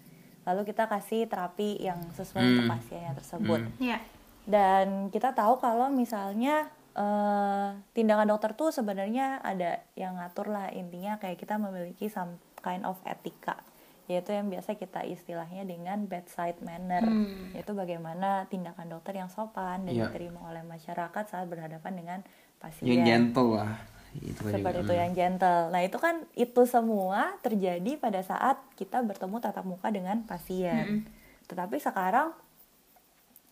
Lalu 0.42 0.64
kita 0.64 0.87
kasih 0.87 1.24
terapi 1.24 1.76
yang 1.79 2.00
sesuai 2.12 2.42
untuk 2.42 2.64
Hmm. 2.64 2.74
pasiennya 2.74 3.12
tersebut. 3.14 3.61
Hmm. 3.62 3.76
Iya. 3.79 3.98
Dan 4.42 4.87
kita 5.09 5.31
tahu 5.31 5.57
kalau 5.57 5.88
misalnya 5.88 6.66
eh, 6.92 7.68
tindakan 7.92 8.26
dokter 8.29 8.50
tuh 8.53 8.68
sebenarnya 8.70 9.38
ada 9.40 9.79
yang 9.94 10.16
ngatur 10.16 10.50
lah 10.50 10.68
intinya 10.70 11.16
kayak 11.16 11.38
kita 11.38 11.55
memiliki 11.55 12.09
some 12.09 12.35
kind 12.59 12.83
of 12.83 12.98
etika 13.05 13.62
yaitu 14.05 14.35
yang 14.35 14.50
biasa 14.50 14.74
kita 14.74 15.07
istilahnya 15.07 15.62
dengan 15.62 16.03
bedside 16.05 16.59
manner 16.59 16.98
Hmm. 17.00 17.55
yaitu 17.55 17.70
bagaimana 17.72 18.42
tindakan 18.46 18.90
dokter 18.90 19.14
yang 19.14 19.31
sopan 19.31 19.87
dan 19.87 19.94
Iya. 19.94 20.11
diterima 20.11 20.42
oleh 20.44 20.66
masyarakat 20.66 21.24
saat 21.24 21.46
berhadapan 21.46 21.92
dengan 21.94 22.18
pasien 22.59 22.90
yang 22.90 23.07
gentle 23.07 23.55
lah 23.55 23.79
itu 24.16 24.40
kan 24.40 24.53
seperti 24.53 24.79
juga. 24.79 24.85
itu 24.85 24.92
yang 24.96 25.12
gentle. 25.12 25.62
Nah 25.68 25.81
itu 25.81 25.96
kan 25.96 26.14
itu 26.35 26.62
semua 26.64 27.20
terjadi 27.38 27.92
pada 27.96 28.20
saat 28.20 28.59
kita 28.75 29.01
bertemu 29.01 29.37
tatap 29.38 29.62
muka 29.62 29.88
dengan 29.88 30.23
pasien. 30.23 31.07
Tetapi 31.46 31.77
sekarang 31.77 32.35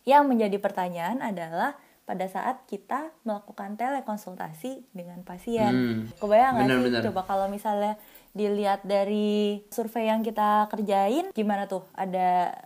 yang 0.03 0.25
menjadi 0.25 0.57
pertanyaan 0.57 1.19
adalah 1.19 1.75
pada 2.03 2.25
saat 2.25 2.65
kita 2.65 3.13
melakukan 3.21 3.77
telekonsultasi 3.77 4.81
dengan 4.91 5.21
pasien. 5.21 5.69
Hmm. 5.69 6.01
Kebayang 6.17 6.53
nggak 6.53 6.65
sih? 6.65 6.71
Benar-benar. 6.73 7.01
Coba 7.05 7.21
kalau 7.23 7.45
misalnya 7.47 7.93
dilihat 8.31 8.81
dari 8.81 9.61
survei 9.69 10.07
yang 10.07 10.21
kita 10.21 10.65
kerjain, 10.67 11.29
gimana 11.31 11.65
tuh? 11.65 11.85
Ada 11.93 12.57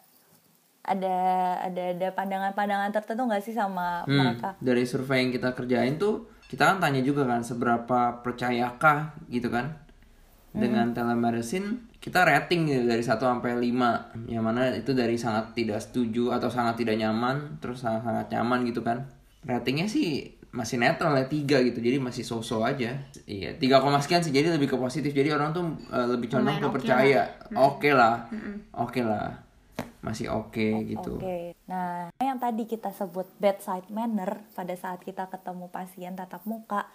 ada 0.82 1.16
ada 1.64 1.84
ada 1.92 2.08
pandangan-pandangan 2.12 2.92
tertentu 2.92 3.24
nggak 3.24 3.40
sih 3.42 3.56
sama 3.56 4.04
Hmm, 4.04 4.20
mereka? 4.36 4.60
dari 4.60 4.84
survei 4.84 5.24
yang 5.24 5.32
kita 5.32 5.52
kerjain 5.52 5.96
tuh 5.96 6.28
kita 6.54 6.70
kan 6.70 6.78
tanya 6.78 7.02
juga 7.02 7.26
kan 7.26 7.42
seberapa 7.42 8.22
percayakah 8.22 9.18
gitu 9.34 9.50
kan? 9.50 9.74
Dengan 10.54 10.94
telemedicine 10.94 11.89
kita 11.98 12.22
rating 12.30 12.70
gitu 12.70 12.86
dari 12.86 13.02
1 13.02 13.18
sampai 13.18 13.58
5 13.58 14.30
yang 14.30 14.46
mana 14.46 14.70
itu 14.70 14.94
dari 14.94 15.18
sangat 15.18 15.58
tidak 15.58 15.82
setuju 15.82 16.30
atau 16.30 16.54
sangat 16.54 16.86
tidak 16.86 17.02
nyaman 17.02 17.58
terus 17.58 17.82
sangat 17.82 18.06
sangat 18.06 18.28
nyaman 18.38 18.70
gitu 18.70 18.86
kan. 18.86 19.02
Ratingnya 19.42 19.89
sih 19.89 20.38
masih 20.54 20.78
netral 20.78 21.18
ya 21.18 21.26
tiga 21.26 21.58
gitu 21.66 21.82
jadi 21.82 21.98
masih 21.98 22.22
so-so 22.22 22.62
aja. 22.62 23.02
Iya 23.26 23.58
tiga 23.58 23.82
koma 23.82 23.98
sekian 23.98 24.22
sih 24.22 24.30
jadi 24.30 24.54
lebih 24.54 24.70
ke 24.70 24.78
positif. 24.78 25.10
Jadi 25.10 25.34
orang 25.34 25.58
tuh 25.58 25.66
eh, 25.89 26.06
lebih 26.06 26.30
condong 26.30 26.62
ke 26.62 26.70
oke 26.70 26.76
percaya. 26.78 27.26
oke 27.58 27.89
lah. 27.89 28.30
Oke 28.78 29.02
lah 29.02 29.53
masih 30.04 30.28
oke 30.28 30.84
gitu 30.84 31.16
Oke. 31.16 31.56
Nah, 31.63 32.12
yang 32.20 32.36
tadi 32.36 32.68
kita 32.68 32.92
sebut 32.92 33.24
bedside 33.39 33.88
manner 33.88 34.44
pada 34.52 34.76
saat 34.76 35.00
kita 35.00 35.32
ketemu 35.32 35.72
pasien 35.72 36.12
tatap 36.13 36.44
muka 36.44 36.92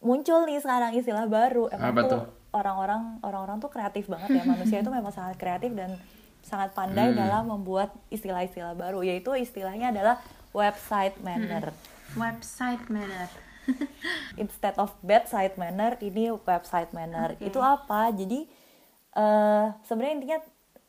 muncul 0.00 0.44
nih 0.44 0.60
sekarang 0.60 0.96
istilah 0.96 1.28
baru. 1.28 1.68
Emang 1.68 1.92
Apa 1.92 2.00
tuh 2.08 2.22
orang-orang 2.52 3.20
orang-orang 3.20 3.56
tuh 3.60 3.68
kreatif 3.68 4.08
banget 4.08 4.32
ya. 4.32 4.42
Manusia 4.44 4.80
itu 4.80 4.88
memang 4.88 5.12
sangat 5.12 5.36
kreatif 5.36 5.72
dan 5.72 5.96
sangat 6.40 6.72
pandai 6.72 7.12
Hmm. 7.12 7.20
dalam 7.20 7.44
membuat 7.48 7.92
istilah-istilah 8.08 8.76
baru 8.76 9.00
yaitu 9.00 9.32
istilahnya 9.32 9.92
adalah 9.92 10.20
website 10.52 11.16
manner. 11.20 11.72
Website 12.16 12.84
manner. 12.88 13.28
Instead 14.40 14.76
of 14.76 14.92
bedside 15.00 15.56
manner, 15.56 15.96
ini 16.04 16.28
website 16.44 16.92
manner. 16.92 17.32
Oke. 17.32 17.48
Itu 17.48 17.64
apa? 17.64 18.12
Jadi 18.12 18.44
eh 19.14 19.66
sebenarnya 19.84 20.14
intinya 20.20 20.38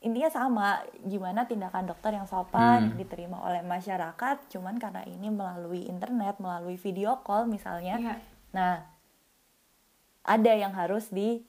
intinya 0.05 0.29
sama 0.29 0.67
gimana 1.01 1.43
tindakan 1.43 1.85
dokter 1.85 2.13
yang 2.13 2.23
sopan 2.23 2.93
Hmm. 2.93 2.95
diterima 2.95 3.41
oleh 3.41 3.65
masyarakat 3.65 4.37
cuman 4.47 4.77
karena 4.77 5.01
ini 5.03 5.27
melalui 5.29 5.81
internet 5.83 6.37
melalui 6.37 6.77
video 6.77 7.17
call 7.19 7.45
misalnya 7.45 7.97
Iya. 7.97 8.15
nah 8.51 8.73
ada 10.23 10.51
yang 10.53 10.71
harus 10.71 11.09
di 11.09 11.41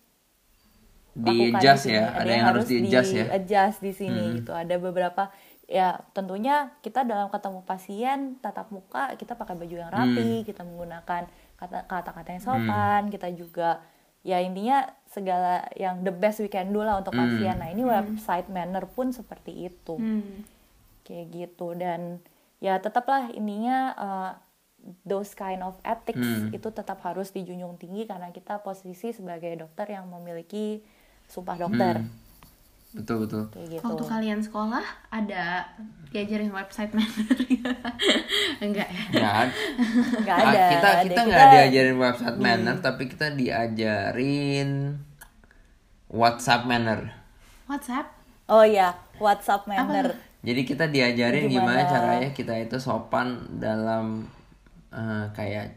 di 1.13 1.49
adjust 1.51 1.85
di 1.85 1.91
sini. 1.91 1.97
ya 1.97 2.05
ada 2.13 2.31
yang 2.31 2.47
harus 2.47 2.65
di 2.67 2.77
adjust 2.79 3.11
ya 3.11 3.25
adjust 3.31 3.79
di 3.81 3.93
sini 3.95 4.23
Hmm. 4.23 4.35
gitu 4.37 4.53
ada 4.53 4.75
beberapa 4.79 5.29
ya 5.67 5.97
tentunya 6.13 6.57
kita 6.79 7.03
dalam 7.03 7.27
ketemu 7.27 7.61
pasien 7.63 8.19
tatap 8.39 8.69
muka 8.71 9.17
kita 9.17 9.33
pakai 9.33 9.53
baju 9.55 9.77
yang 9.77 9.91
rapi 9.91 10.13
Hmm. 10.35 10.45
kita 10.45 10.63
menggunakan 10.63 11.25
kata- 11.57 11.85
kata-kata 11.87 12.29
yang 12.31 12.43
sopan 12.43 13.03
kita 13.09 13.29
juga 13.33 13.81
ya 14.21 14.41
intinya 14.41 14.85
segala 15.17 15.65
yang 15.73 16.03
the 16.03 16.13
best 16.13 16.39
we 16.39 16.47
can 16.47 16.69
do 16.69 16.81
lah 16.81 17.01
untuk 17.01 17.11
Hmm. 17.11 17.25
pasien. 17.27 17.57
Nah 17.57 17.69
ini 17.69 17.81
website 17.83 18.47
manner 18.47 18.85
pun 18.85 19.11
seperti 19.11 19.67
itu. 19.67 19.97
Hmm. 19.97 20.45
kayak 21.03 21.27
gitu. 21.31 21.73
Dan 21.73 22.19
ya 22.59 22.77
tetaplah 22.77 23.31
intinya 23.31 23.79
uh, 23.95 24.31
those 25.03 25.33
kind 25.33 25.63
of 25.63 25.79
ethics 25.83 26.19
Hmm. 26.19 26.51
itu 26.51 26.69
tetap 26.69 26.99
harus 27.01 27.31
dijunjung 27.31 27.75
tinggi 27.75 28.05
karena 28.05 28.29
kita 28.29 28.61
posisi 28.61 29.11
sebagai 29.11 29.55
dokter 29.57 29.87
yang 29.89 30.05
memiliki 30.07 30.83
sumpah 31.25 31.57
dokter. 31.57 31.97
Hmm. 31.99 32.11
betul 32.93 33.17
betul. 33.23 33.45
Kayak 33.51 33.69
gitu. 33.71 33.83
Waktu 33.85 34.05
kalian 34.05 34.41
sekolah 34.41 34.81
ada 35.11 35.69
diajarin 36.09 36.49
website 36.49 36.91
manner 36.91 37.29
enggak 38.65 38.89
ya? 38.89 39.03
nggak 39.13 39.33
ada. 39.37 39.53
Nggak 40.19 40.37
Ah, 40.37 40.49
ada 40.49 40.63
kita 40.67 40.89
kita 41.05 41.21
nggak 41.23 41.47
diajarin 41.53 41.99
website 41.99 42.39
manner 42.39 42.77
tapi 42.81 43.05
kita 43.07 43.27
diajarin 43.31 44.97
WhatsApp 46.11 46.65
manner 46.67 47.11
WhatsApp? 47.67 48.07
oh 48.47 48.63
ya 48.63 48.95
WhatsApp 49.19 49.67
manner 49.67 50.15
jadi 50.47 50.63
kita 50.63 50.87
diajarin 50.87 51.51
gimana, 51.51 51.83
Gimana? 51.83 51.91
caranya 51.91 52.31
kita 52.31 52.55
itu 52.55 52.79
sopan 52.79 53.59
dalam 53.59 54.31
eh, 54.95 55.27
kayak 55.35 55.75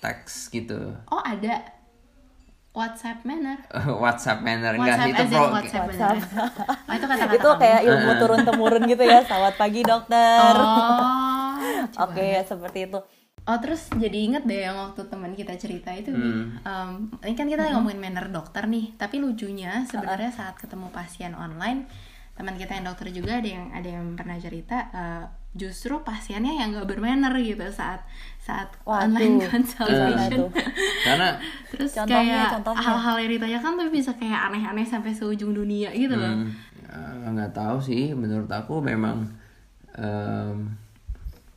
teks 0.00 0.48
gitu 0.48 0.96
Oh 1.12 1.20
ada 1.20 1.60
WhatsApp 2.72 3.20
manner. 3.28 3.60
WhatsApp 4.02 4.40
manner 4.40 4.72
enggak 4.80 4.96
WhatsApp 4.96 5.12
itu 5.12 5.24
pro 5.28 5.44
WhatsApp. 5.52 6.16
Oh, 6.88 6.94
itu 6.96 7.04
kata-kata 7.04 7.34
itu 7.36 7.50
kayak 7.60 7.80
ilmu 7.84 8.10
turun 8.16 8.40
temurun 8.48 8.82
gitu 8.88 9.04
ya 9.04 9.20
selamat 9.28 9.54
pagi 9.60 9.80
dokter 9.84 10.56
Oh. 10.56 11.52
Oke, 12.08 12.40
seperti 12.48 12.88
itu. 12.90 12.98
Oh 13.42 13.58
terus 13.58 13.90
jadi 13.92 14.14
inget 14.14 14.44
deh 14.44 14.62
yang 14.62 14.78
waktu 14.78 15.02
teman 15.04 15.34
kita 15.34 15.58
cerita 15.58 15.90
itu. 15.90 16.10
Hmm. 16.10 16.62
Em, 16.62 16.90
ini 17.20 17.34
kan 17.34 17.46
kita 17.46 17.74
ngomongin 17.74 17.98
manner 17.98 18.30
dokter 18.30 18.64
nih, 18.64 18.94
tapi 18.94 19.18
lucunya 19.18 19.82
sebenarnya 19.84 20.30
saat 20.30 20.54
ketemu 20.54 20.86
pasien 20.88 21.34
online, 21.34 21.90
teman 22.32 22.54
kita 22.54 22.72
yang 22.72 22.86
dokter 22.86 23.10
juga 23.10 23.38
ada 23.38 23.48
yang 23.48 23.66
ada 23.68 23.88
yang 23.88 24.14
pernah 24.14 24.38
cerita 24.38 24.76
eh, 24.88 25.24
justru 25.52 26.00
pasiennya 26.00 26.54
yang 26.54 26.72
nggak 26.72 26.88
bermanner 26.88 27.34
gitu 27.36 27.66
saat 27.68 28.00
saat 28.38 28.72
Waduh, 28.82 29.04
online 29.10 29.36
consultation. 29.42 30.38
tuh? 30.38 30.50
karena 31.02 31.28
Terus 31.74 31.90
Contohnya, 31.92 32.48
kayak 32.48 32.48
contohnya. 32.56 32.80
hal-hal 32.80 33.16
yang 33.20 33.30
ditanyakan 33.32 33.72
tapi 33.76 33.90
bisa 33.90 34.12
kayak 34.14 34.40
aneh-aneh 34.48 34.86
sampai 34.86 35.12
seujung 35.12 35.52
dunia 35.52 35.90
gitu 35.92 36.14
loh. 36.14 36.30
hmm, 36.40 36.48
ya, 36.88 37.30
nggak 37.32 37.52
tahu 37.52 37.76
sih 37.82 38.14
menurut 38.14 38.48
aku 38.48 38.80
memang 38.80 39.28
em, 39.92 40.72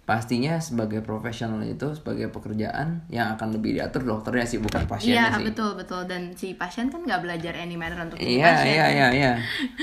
pastinya 0.06 0.58
sebagai 0.58 1.02
profesional 1.02 1.60
itu 1.62 1.90
sebagai 1.92 2.30
pekerjaan 2.30 3.02
yang 3.10 3.34
akan 3.34 3.52
lebih 3.52 3.74
diatur 3.74 4.02
dokternya 4.02 4.46
sih 4.46 4.58
bukan 4.58 4.86
pasiennya 4.86 5.18
Iya 5.18 5.26
sih 5.34 5.44
betul 5.44 5.74
betul 5.74 6.06
dan 6.06 6.30
si 6.32 6.54
pasien 6.54 6.88
kan 6.88 7.02
nggak 7.02 7.20
belajar 7.20 7.54
any 7.54 7.74
manner 7.74 8.06
untuk 8.06 8.18
Iya 8.18 8.54
pasien. 8.54 8.70
iya 8.72 8.86
iya 8.88 9.08
iya. 9.12 9.32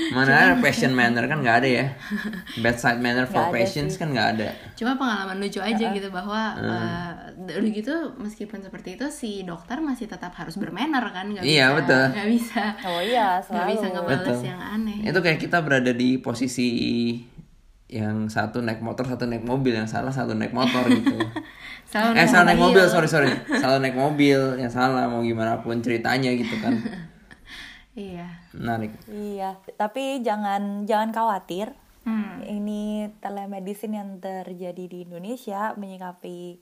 Mana 0.09 0.31
ada 0.31 0.55
patient 0.57 0.91
manner 0.91 1.27
kan 1.27 1.43
nggak 1.43 1.57
ada 1.59 1.67
ya. 1.69 1.85
Bedside 2.63 2.97
manner 2.97 3.25
for 3.25 3.51
patients 3.51 3.95
kan 3.95 4.09
nggak 4.09 4.27
ada. 4.33 4.47
Cuma 4.73 4.95
pengalaman 4.95 5.37
lucu 5.37 5.59
aja 5.59 5.85
gitu 5.91 6.07
bahwa 6.07 6.55
eh, 6.55 7.11
udah 7.43 7.71
gitu 7.73 7.93
meskipun 8.15 8.63
seperti 8.63 8.95
itu 8.95 9.05
si 9.09 9.43
dokter 9.43 9.77
masih 9.77 10.07
tetap 10.07 10.31
harus 10.33 10.55
bermanner 10.55 11.03
kan 11.05 11.27
nggak 11.27 11.43
Iya, 11.43 11.67
bisa 11.67 11.77
betul. 11.77 12.03
nggak 12.09 12.29
bisa 12.31 12.63
Oh 12.85 13.01
iya, 13.03 13.27
selalu. 13.43 13.67
bisa 13.69 13.85
ngebales 13.91 14.19
Betul. 14.23 14.39
yang 14.45 14.61
aneh. 14.61 14.97
Itu 15.03 15.19
kayak 15.19 15.39
kita 15.41 15.59
berada 15.59 15.91
di 15.91 16.15
posisi 16.15 16.69
yang 17.87 18.25
satu 18.25 18.59
naik 18.59 18.79
motor 18.79 19.05
satu 19.05 19.23
naik 19.23 19.41
mobil 19.41 19.73
yang 19.73 19.85
salah 19.85 20.09
satu 20.09 20.33
naik 20.33 20.51
motor 20.51 20.81
gitu. 20.85 21.13
Selalu 21.91 22.09
eh 22.09 22.17
naik 22.17 22.29
salah 22.29 22.45
naik 22.45 22.57
mobil. 22.57 22.79
mobil 22.79 22.85
sorry 22.87 23.07
sorry 23.07 23.29
salah 23.53 23.77
naik 23.77 23.93
mobil 23.93 24.39
yang 24.55 24.67
salah 24.67 25.05
mau 25.05 25.21
gimana 25.21 25.59
pun 25.59 25.77
ceritanya 25.79 26.31
gitu 26.31 26.55
kan 26.57 26.73
Iya. 27.93 28.25
menarik. 28.51 28.89
Iya, 29.05 29.61
tapi 29.77 30.17
jangan 30.19 30.89
jangan 30.89 31.13
khawatir. 31.13 31.77
Hmm. 32.03 32.41
Ini 32.41 33.13
telemedicine 33.21 33.95
yang 33.95 34.09
terjadi 34.17 34.83
di 34.83 35.05
Indonesia 35.05 35.71
menyikapi 35.73 36.57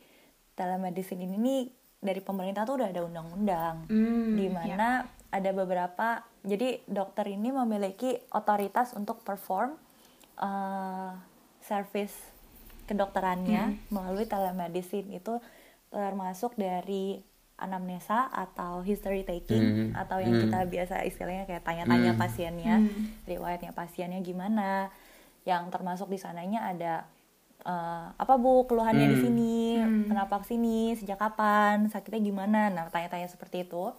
telemedicine 0.53 1.23
ini 1.23 1.37
nih 1.39 1.61
dari 1.97 2.19
pemerintah 2.19 2.61
tuh 2.61 2.77
udah 2.77 2.91
ada 2.91 3.01
undang-undang 3.01 3.87
Hmm, 3.87 4.35
di 4.35 4.51
mana 4.51 5.01
ada 5.31 5.51
beberapa 5.51 6.19
jadi 6.43 6.83
dokter 6.85 7.31
ini 7.31 7.49
memiliki 7.49 8.19
otoritas 8.29 8.91
untuk 8.91 9.23
perform 9.23 9.79
uh, 10.37 11.11
service 11.59 12.15
kedokterannya 12.85 13.87
melalui 13.87 14.27
telemedicine 14.27 15.15
itu 15.15 15.39
termasuk 15.87 16.55
dari 16.55 17.19
anamnesa 17.55 18.25
atau 18.33 18.81
history 18.81 19.21
taking 19.21 19.93
Hmm, 19.93 19.93
atau 19.93 20.17
yang 20.17 20.33
hmm. 20.33 20.43
kita 20.49 20.59
biasa 20.65 20.95
istilahnya 21.05 21.45
kayak 21.45 21.61
tanya-tanya 21.61 22.17
Hmm. 22.17 22.21
pasiennya 22.21 22.75
Hmm. 22.81 23.05
riwayatnya 23.29 23.71
pasiennya 23.71 24.19
gimana 24.19 24.89
yang 25.45 25.69
termasuk 25.69 26.09
di 26.09 26.17
sananya 26.17 26.67
ada 26.67 26.93
eh, 27.61 28.05
apa 28.17 28.41
bu 28.41 28.65
keluhannya 28.65 29.05
di 29.05 29.17
Hmm. 29.21 29.25
sini 29.29 29.55
Hmm. 29.77 30.09
kenapa 30.09 30.41
ke 30.41 30.49
sini 30.49 30.97
sejak 30.97 31.21
kapan 31.21 31.85
sakitnya 31.85 32.21
gimana 32.25 32.73
nah 32.73 32.89
tanya-tanya 32.89 33.29
seperti 33.29 33.69
itu 33.69 33.93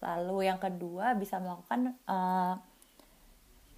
lalu 0.00 0.48
yang 0.48 0.56
kedua 0.56 1.12
bisa 1.12 1.36
melakukan 1.36 1.92
eh, 2.08 2.54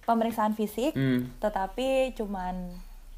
pemeriksaan 0.05 0.53
fisik 0.53 0.93
Hmm. 0.93 1.33
tetapi 1.37 2.13
cuman 2.13 2.69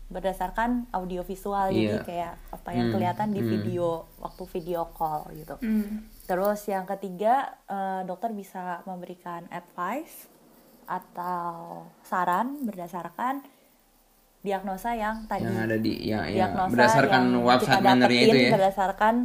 berdasarkan 0.08 0.88
audio 0.90 1.20
visual 1.22 1.68
jadi 1.68 1.84
Iya. 1.94 2.04
kayak 2.04 2.34
apa 2.50 2.70
yang 2.72 2.88
Hmm, 2.88 2.96
kelihatan 2.96 3.30
di 3.30 3.42
hmm. 3.42 3.50
video 3.50 3.88
waktu 4.18 4.44
video 4.50 4.88
call 4.90 5.28
gitu 5.32 5.56
Hmm. 5.58 6.08
Terus 6.24 6.60
yang 6.66 6.84
ketiga, 6.86 7.34
eh, 7.66 8.04
dokter 8.04 8.32
bisa 8.32 8.84
memberikan 8.84 9.48
advice 9.48 10.28
atau 10.86 11.84
saran 12.02 12.64
berdasarkan 12.64 13.44
diagnosa 14.42 14.92
yang 14.94 15.24
tadi 15.26 15.44
Yang 15.46 15.60
ada 15.62 15.78
di 15.78 15.94
yang, 16.02 16.24
yang 16.26 16.36
diagnosa 16.52 16.72
berdasarkan 16.74 17.22
yang 17.26 17.44
website 17.44 17.82
mannernya 17.82 18.22
itu 18.26 18.38
ya. 18.38 18.52
berdasarkan 18.54 19.16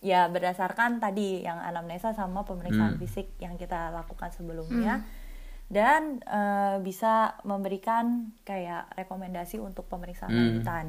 ya 0.00 0.20
berdasarkan 0.26 0.90
tadi 0.98 1.42
yang 1.42 1.58
anamnesa 1.58 2.12
sama 2.12 2.44
pemeriksaan 2.44 2.94
Hmm. 2.94 3.00
fisik 3.00 3.32
yang 3.38 3.56
kita 3.56 3.88
lakukan 3.90 4.28
sebelumnya 4.30 5.04
dan 5.68 6.20
eh, 6.24 6.76
bisa 6.80 7.36
memberikan 7.44 8.32
kayak 8.42 8.88
rekomendasi 8.96 9.60
untuk 9.60 9.84
pemeriksaan 9.86 10.32
Hmm. 10.32 10.40
lanjutan 10.58 10.86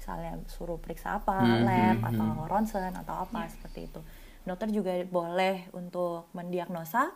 misalnya 0.00 0.40
suruh 0.48 0.80
periksa 0.80 1.20
apa 1.20 1.36
Hmm, 1.36 1.66
lab 1.66 1.96
hmm, 2.00 2.08
atau 2.08 2.28
hmm. 2.40 2.48
ronsen 2.48 2.92
atau 2.94 3.14
apa 3.20 3.44
seperti 3.46 3.90
itu 3.90 4.00
dokter 4.42 4.72
juga 4.72 4.96
boleh 5.04 5.68
untuk 5.74 6.32
mendiagnosa 6.32 7.12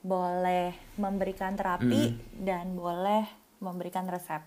boleh 0.00 0.72
memberikan 0.96 1.56
terapi 1.56 2.14
Hmm. 2.14 2.20
dan 2.40 2.72
boleh 2.72 3.26
memberikan 3.60 4.08
resep 4.08 4.40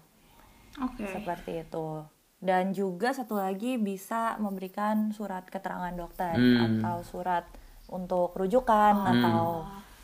Oke. 0.82 1.06
seperti 1.06 1.62
itu 1.62 2.02
dan 2.38 2.74
juga 2.74 3.14
satu 3.14 3.38
lagi 3.38 3.78
bisa 3.78 4.36
memberikan 4.38 5.12
surat 5.12 5.46
keterangan 5.46 5.94
dokter 5.94 6.34
Hmm. 6.34 6.82
atau 6.82 7.02
surat 7.02 7.46
untuk 7.88 8.34
rujukan 8.34 8.94
Oh. 8.96 9.10
atau 9.10 9.42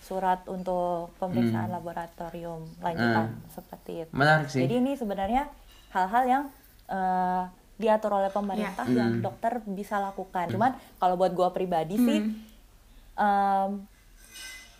surat 0.09 0.41
untuk 0.45 1.13
pemeriksaan 1.15 1.69
laboratorium 1.69 2.65
lanjutan 2.79 3.29
seperti 3.47 3.91
itu. 3.99 4.09
Hmm. 4.09 4.17
Menarik 4.17 4.47
sih. 4.47 4.59
Jadi 4.59 4.73
ini 4.75 4.91
sebenarnya 4.93 5.45
hal-hal 5.89 6.23
yang 6.25 6.43
eh, 6.89 7.43
diatur 7.77 8.11
oleh 8.11 8.27
pemerintah 8.27 8.81
Iya. 8.83 8.97
yang 8.97 9.11
Hmm. 9.13 9.21
dokter 9.21 9.61
bisa 9.63 10.01
lakukan. 10.01 10.49
Cuman 10.49 10.71
kalau 10.97 11.13
buat 11.15 11.31
gua 11.31 11.53
pribadi 11.53 11.95
sih 11.95 12.19
Hmm. 12.19 12.33
em, 13.15 13.69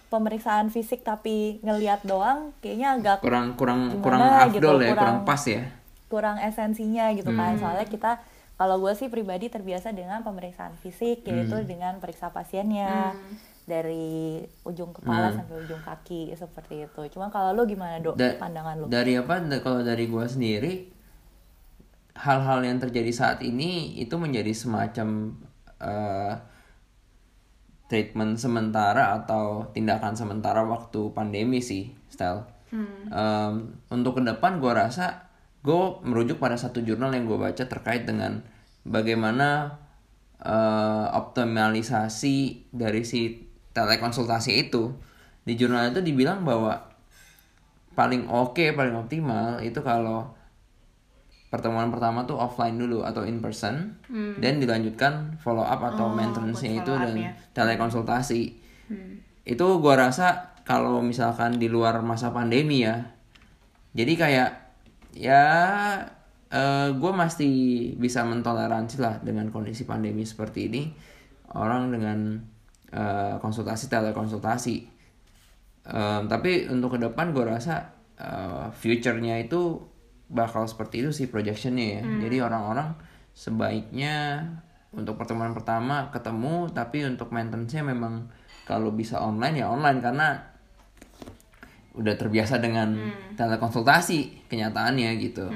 pemeriksaan 0.10 0.68
fisik 0.68 1.06
tapi 1.06 1.62
ngeliat 1.62 2.02
doang 2.02 2.50
kayaknya 2.58 2.98
agak 2.98 3.18
kurang 3.22 3.54
kurang 3.54 3.94
Gimana 3.94 4.02
kurang 4.02 4.20
gitu, 4.50 4.58
afdol 4.58 4.78
ya, 4.80 4.88
kurang- 4.88 4.98
kurang 4.98 5.18
pas 5.24 5.44
ya. 5.46 5.64
kurang 6.08 6.38
esensinya 6.42 7.06
gitu 7.14 7.30
kan 7.32 7.54
Hmm. 7.54 7.62
soalnya 7.62 7.86
kita 7.86 8.12
kalau 8.56 8.76
gue 8.80 8.92
sih 8.92 9.06
pribadi 9.06 9.48
terbiasa 9.48 9.94
dengan 9.94 10.20
pemeriksaan 10.20 10.74
fisik 10.76 11.22
yaitu 11.24 11.54
Hmm. 11.54 11.64
dengan 11.64 11.94
periksa 11.96 12.28
pasiennya 12.30 13.14
dari 13.70 14.42
ujung 14.64 14.90
kepala 14.90 15.30
Hmm. 15.30 15.38
sampai 15.38 15.62
ujung 15.62 15.78
kaki 15.80 16.34
seperti 16.34 16.84
itu 16.84 17.02
cuma 17.10 17.30
kalau 17.30 17.54
lu 17.54 17.64
gimana 17.64 18.02
dok 18.02 18.18
Da- 18.18 18.36
pandangan 18.36 18.76
lu 18.76 18.86
Dari 18.90 19.14
apa? 19.14 19.38
da- 19.40 19.62
Kalau 19.62 19.80
dari 19.82 20.06
gua 20.06 20.26
sendiri, 20.26 20.90
hal-hal 22.16 22.60
yang 22.62 22.78
terjadi 22.78 23.12
saat 23.12 23.40
ini 23.42 23.70
itu 23.96 24.18
menjadi 24.18 24.52
semacam 24.52 25.38
eh, 25.80 26.34
treatment 27.88 28.36
sementara 28.36 29.16
atau 29.16 29.66
tindakan 29.72 30.14
sementara 30.14 30.62
waktu 30.62 31.10
pandemi 31.10 31.58
sih, 31.60 31.90
style. 32.08 32.46
Em, 32.70 33.54
untuk 33.90 34.14
ke 34.14 34.24
depan 34.24 34.60
gue 34.60 34.70
rasa 34.70 35.26
gue 35.60 35.74
merujuk 36.04 36.38
pada 36.38 36.54
satu 36.54 36.80
jurnal 36.80 37.10
yang 37.10 37.26
gue 37.26 37.34
baca 37.36 37.64
terkait 37.64 38.04
dengan 38.04 38.46
bagaimana 38.84 39.80
eh, 40.40 41.08
optimalisasi 41.12 42.36
dari 42.70 43.02
si 43.02 43.49
telekonsultasi 43.80 44.68
itu 44.68 44.92
di 45.42 45.56
jurnal 45.56 45.90
itu 45.90 46.04
dibilang 46.04 46.44
bahwa 46.44 46.76
paling 47.96 48.28
oke 48.28 48.76
paling 48.76 48.94
optimal 48.94 49.60
itu 49.60 49.80
kalau 49.80 50.28
pertemuan 51.50 51.90
pertama 51.90 52.24
tuh 52.24 52.38
offline 52.38 52.78
dulu 52.78 53.02
atau 53.02 53.26
in 53.26 53.40
person 53.40 53.98
dan 54.38 54.60
dilanjutkan 54.60 55.34
follow 55.38 55.64
up 55.64 55.82
atau 55.82 56.06
Oh, 56.06 56.14
maintenance-nya 56.14 56.72
itu 56.78 56.92
dan 56.94 57.16
ya. 57.16 57.32
telekonsultasi 57.52 58.44
Hmm. 58.90 59.22
itu 59.46 59.66
gua 59.78 59.94
rasa 59.96 60.50
kalau 60.66 60.98
misalkan 61.00 61.58
di 61.58 61.66
luar 61.66 62.02
masa 62.02 62.30
pandemi 62.30 62.82
ya 62.82 63.14
jadi 63.94 64.14
kayak 64.14 64.50
ya 65.14 65.44
eh 66.48 66.90
gue 66.90 67.12
masih 67.14 67.54
bisa 67.96 68.26
mentoleransi 68.26 68.98
lah 68.98 69.22
dengan 69.22 69.50
kondisi 69.50 69.86
pandemi 69.86 70.26
seperti 70.26 70.66
ini 70.66 70.90
orang 71.54 71.94
dengan 71.94 72.42
eh, 72.92 73.36
konsultasi 73.42 73.88
telekonsultasi. 73.90 74.76
Em, 75.90 76.24
tapi 76.30 76.70
untuk 76.70 76.98
ke 76.98 77.00
depan 77.02 77.32
gue 77.34 77.46
rasa 77.46 77.96
eh, 78.20 78.68
future-nya 78.74 79.42
itu 79.42 79.82
bakal 80.30 80.70
seperti 80.70 81.02
itu 81.02 81.10
sih 81.10 81.28
projectionnya 81.32 82.00
ya. 82.00 82.02
Jadi 82.28 82.38
orang-orang 82.46 82.94
sebaiknya 83.34 84.46
untuk 84.94 85.18
pertemuan 85.18 85.54
pertama 85.54 86.10
ketemu 86.10 86.70
tapi 86.74 87.06
untuk 87.06 87.30
maintenance-nya 87.30 87.86
memang 87.86 88.30
kalau 88.66 88.94
bisa 88.94 89.22
online 89.22 89.62
ya 89.62 89.70
online 89.70 90.02
karena 90.02 90.28
udah 91.98 92.16
terbiasa 92.16 92.62
dengan 92.62 92.94
telekonsultasi 93.34 94.46
kenyataannya 94.46 95.10
gitu. 95.18 95.50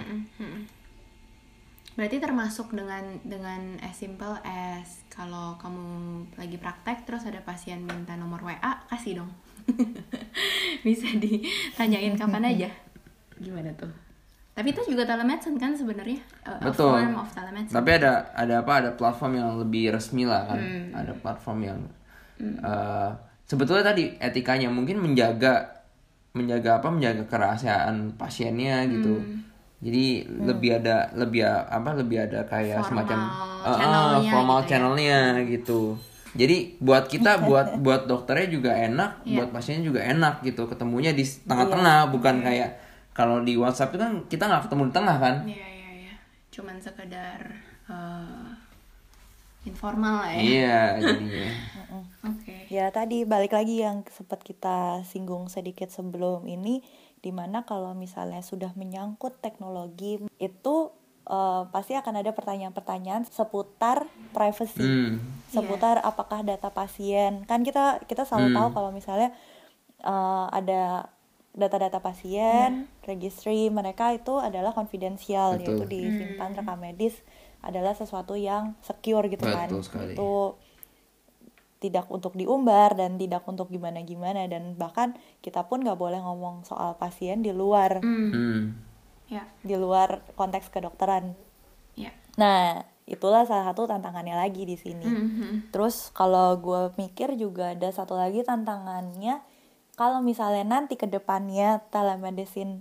Berarti 1.93 2.17
termasuk 2.17 2.73
dengan 2.73 3.21
dengan 3.21 3.77
as 3.85 4.01
simple 4.01 4.33
as 4.41 5.02
kalau 5.13 5.53
kamu 5.61 5.85
lagi 6.41 6.57
praktek 6.57 7.05
terus 7.05 7.21
ada 7.29 7.37
pasien 7.45 7.85
minta 7.85 8.17
nomor 8.17 8.41
WA, 8.41 8.73
kasih 8.89 9.21
dong. 9.21 9.31
Bisa 10.85 11.07
ditanyain 11.21 12.17
kapan 12.17 12.49
aja. 12.49 12.69
Gimana 13.37 13.69
tuh? 13.77 13.93
Tapi 14.53 14.69
itu 14.69 14.81
juga 14.85 15.05
telemedicine 15.05 15.57
kan 15.57 15.73
sebenarnya 15.73 16.21
uh, 16.45 16.61
a 16.61 16.69
Betul. 16.69 16.93
form 16.93 17.17
of 17.17 17.29
telemedicine. 17.33 17.73
Tapi 17.77 17.89
ada 18.01 18.11
ada 18.33 18.55
apa? 18.65 18.73
Ada 18.81 18.91
platform 18.97 19.33
yang 19.37 19.49
lebih 19.61 19.93
resmi 19.93 20.25
lah 20.25 20.49
kan. 20.49 20.61
Hmm. 20.61 20.89
Ada 20.93 21.13
platform 21.17 21.59
yang 21.61 21.79
eh, 22.41 23.09
sebetulnya 23.49 23.85
tadi 23.93 24.13
etikanya 24.21 24.69
mungkin 24.69 25.01
menjaga 25.01 25.85
menjaga 26.37 26.81
apa? 26.81 26.87
Menjaga 26.93 27.23
kerahasiaan 27.29 28.17
pasiennya 28.17 28.85
gitu. 28.89 29.21
Hmm. 29.21 29.52
Jadi 29.83 30.05
lebih 30.23 30.79
ada 30.79 31.11
lebih 31.11 31.43
apa? 31.45 31.89
Lebih 31.91 32.17
ada 32.23 32.47
kayak 32.47 32.79
Formal 32.81 32.89
semacam 33.03 33.19
eh, 33.19 33.67
eh, 33.67 33.75
channelnya 33.75 34.31
formal 34.31 34.57
gitu 34.57 34.63
ya. 34.63 34.69
channelnya 34.71 35.19
gitu. 35.43 35.81
Jadi 36.33 36.57
buat 36.79 37.03
kita 37.05 37.31
buat 37.47 37.67
buat 37.77 38.01
dokternya 38.07 38.47
juga 38.47 38.71
enak, 38.73 39.11
Iya. 39.27 39.43
buat 39.43 39.49
pasiennya 39.51 39.83
juga 39.83 40.01
enak 40.01 40.41
gitu. 40.41 40.63
Ketemunya 40.65 41.11
di 41.11 41.21
tengah-tengah 41.21 42.09
bukan 42.09 42.35
kayak 42.41 42.79
kalau 43.11 43.43
di 43.43 43.53
WhatsApp 43.53 43.93
itu 43.93 44.01
kan 44.01 44.13
kita 44.25 44.43
nggak 44.47 44.63
ketemu 44.65 44.83
di 44.87 44.93
tengah 44.95 45.17
kan. 45.19 45.35
Iya 45.45 45.67
iya 45.67 45.89
iya. 46.07 46.13
Cuman 46.49 46.79
sekedar 46.79 47.39
uh, 47.85 48.49
informal 49.63 50.23
lah 50.23 50.31
ya. 50.33 50.41
Iya, 50.41 50.79
jadinya. 51.03 51.47
Oke. 52.23 52.55
Ya 52.71 52.87
tadi 52.89 53.23
balik 53.23 53.51
lagi 53.51 53.83
yang 53.83 54.01
sempat 54.09 54.41
kita 54.41 55.03
singgung 55.05 55.47
sedikit 55.47 55.91
sebelum 55.91 56.47
ini 56.47 56.81
di 57.23 57.31
mana 57.31 57.63
kalau 57.63 57.95
misalnya 57.95 58.43
sudah 58.43 58.75
menyangkut 58.75 59.39
teknologi 59.39 60.19
itu 60.37 60.75
eh, 61.23 61.63
pasti 61.71 61.95
akan 61.95 62.19
ada 62.19 62.35
pertanyaan-pertanyaan 62.35 63.23
seputar 63.25 64.03
privacy. 64.35 64.83
Hmm. 64.83 65.23
seputar 65.47 66.01
apakah 66.01 66.43
data 66.43 66.67
pasien. 66.67 67.47
Kan 67.47 67.63
kita 67.63 68.03
kita 68.03 68.27
selalu 68.27 68.51
Hmm. 68.51 68.57
tahu 68.59 68.67
kalau 68.75 68.89
misalnya 68.91 69.31
eh, 70.03 70.45
ada 70.51 71.07
data-data 71.53 72.01
pasien 72.01 72.89
registry 73.05 73.69
mereka 73.69 74.09
itu 74.09 74.41
adalah 74.41 74.73
konfidensial 74.73 75.61
yaitu 75.61 75.85
disimpan 75.85 76.51
rekam 76.51 76.75
medis 76.75 77.21
adalah 77.61 77.93
sesuatu 77.93 78.33
yang 78.35 78.73
secure 78.81 79.29
gitu 79.29 79.45
kan. 79.47 79.69
Betul 79.71 79.85
sekali. 79.85 80.11
itu 80.17 80.33
tidak 81.83 82.07
untuk 82.07 82.31
diumbar 82.33 82.95
dan 82.95 83.19
tidak 83.19 83.43
untuk 83.43 83.67
gimana-gimana 83.67 84.47
dan 84.47 84.79
bahkan 84.79 85.11
kita 85.43 85.67
pun 85.67 85.83
nggak 85.83 85.99
boleh 85.99 86.23
ngomong 86.23 86.63
soal 86.63 86.95
pasien 86.95 87.43
di 87.43 87.51
luar 87.51 87.99
Hmm. 87.99 88.31
Hmm. 88.31 88.61
Ya. 89.27 89.43
di 89.59 89.75
luar 89.75 90.23
konteks 90.39 90.71
kedokteran. 90.71 91.35
Ya. 91.99 92.15
Nah 92.39 92.85
itulah 93.03 93.43
salah 93.43 93.67
satu 93.67 93.83
tantangannya 93.83 94.37
lagi 94.37 94.63
di 94.63 94.79
sini. 94.79 95.03
Mhm. 95.03 95.73
Terus 95.75 96.07
kalau 96.13 96.55
gue 96.55 96.95
mikir 96.95 97.35
juga 97.35 97.75
ada 97.75 97.91
satu 97.91 98.15
lagi 98.15 98.41
tantangannya 98.41 99.43
kalau 99.93 100.21
misalnya 100.21 100.63
nanti 100.63 100.95
ke 100.95 101.05
depannya 101.05 101.83
telemedicine 101.89 102.79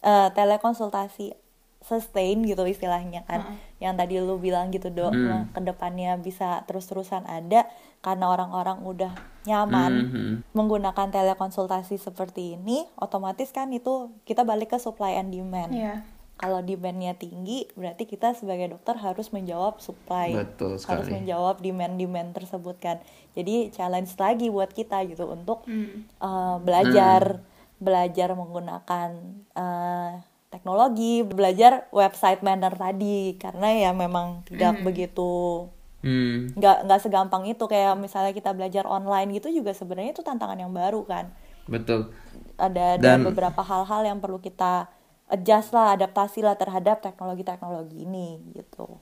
eh, 0.00 0.28
telekonsultasi 0.30 1.43
sustain 1.84 2.40
gitu 2.40 2.64
istilahnya 2.64 3.22
kan 3.22 3.44
yang 3.76 3.92
tadi 3.92 4.16
lu 4.16 4.36
bilang 4.36 4.68
gitu 4.68 4.88
dok 4.88 5.12
Hmm. 5.12 5.52
ke 5.52 5.60
depannya 5.62 6.16
bisa 6.16 6.64
terus-terusan 6.64 7.22
ada 7.22 7.68
karena 8.00 8.24
orang-orang 8.26 8.80
udah 8.82 9.12
nyaman 9.44 9.92
Mhm. 10.02 10.32
menggunakan 10.50 11.08
telekonsultasi 11.10 11.96
seperti 11.98 12.56
ini 12.56 12.88
otomatis 12.96 13.48
kan 13.48 13.68
itu 13.68 13.92
kita 14.24 14.42
balik 14.42 14.72
ke 14.72 14.78
supply 14.78 15.14
and 15.14 15.28
demand 15.28 15.70
Ya. 15.70 16.00
kalau 16.34 16.58
demandnya 16.60 17.12
tinggi 17.12 17.68
berarti 17.74 18.04
kita 18.04 18.32
sebagai 18.32 18.72
dokter 18.72 18.96
harus 18.96 19.28
menjawab 19.28 19.76
supply 19.78 20.32
Betul 20.32 20.80
harus 20.80 20.82
sekali. 21.04 21.12
menjawab 21.14 21.60
demand-demand 21.60 22.32
tersebut 22.32 22.76
kan 22.78 22.96
jadi 23.32 23.68
challenge 23.70 24.16
lagi 24.16 24.48
buat 24.48 24.72
kita 24.72 25.04
gitu 25.04 25.28
untuk 25.28 25.62
Hmm. 25.64 26.08
uh, 26.18 26.56
belajar 26.58 27.44
belajar 27.76 28.32
menggunakan 28.32 29.08
uh, 29.52 30.12
teknologi 30.54 31.26
belajar 31.26 31.90
website 31.90 32.46
manner 32.46 32.70
tadi 32.70 33.34
karena 33.36 33.68
ya 33.74 33.90
memang 33.90 34.46
tidak 34.46 34.78
begitu 34.86 35.66
Hmm. 36.04 36.52
nggak 36.52 36.84
nggak 36.84 37.00
segampang 37.00 37.48
itu 37.48 37.64
kayak 37.64 37.96
misalnya 37.96 38.36
kita 38.36 38.52
belajar 38.52 38.84
online 38.84 39.40
gitu 39.40 39.48
juga 39.48 39.72
sebenarnya 39.72 40.12
itu 40.12 40.20
tantangan 40.20 40.60
yang 40.60 40.68
baru 40.68 41.00
kan 41.08 41.32
Betul. 41.64 42.12
ada 42.60 43.00
ada 43.00 43.16
Dan- 43.16 43.24
beberapa 43.24 43.64
hal-hal 43.64 44.04
yang 44.04 44.20
perlu 44.20 44.36
kita 44.36 44.84
adjust 45.32 45.72
lah 45.72 45.96
adaptasi 45.96 46.44
lah 46.44 46.60
terhadap 46.60 47.00
teknologi-teknologi 47.00 48.04
ini 48.04 48.36
gitu 48.52 49.00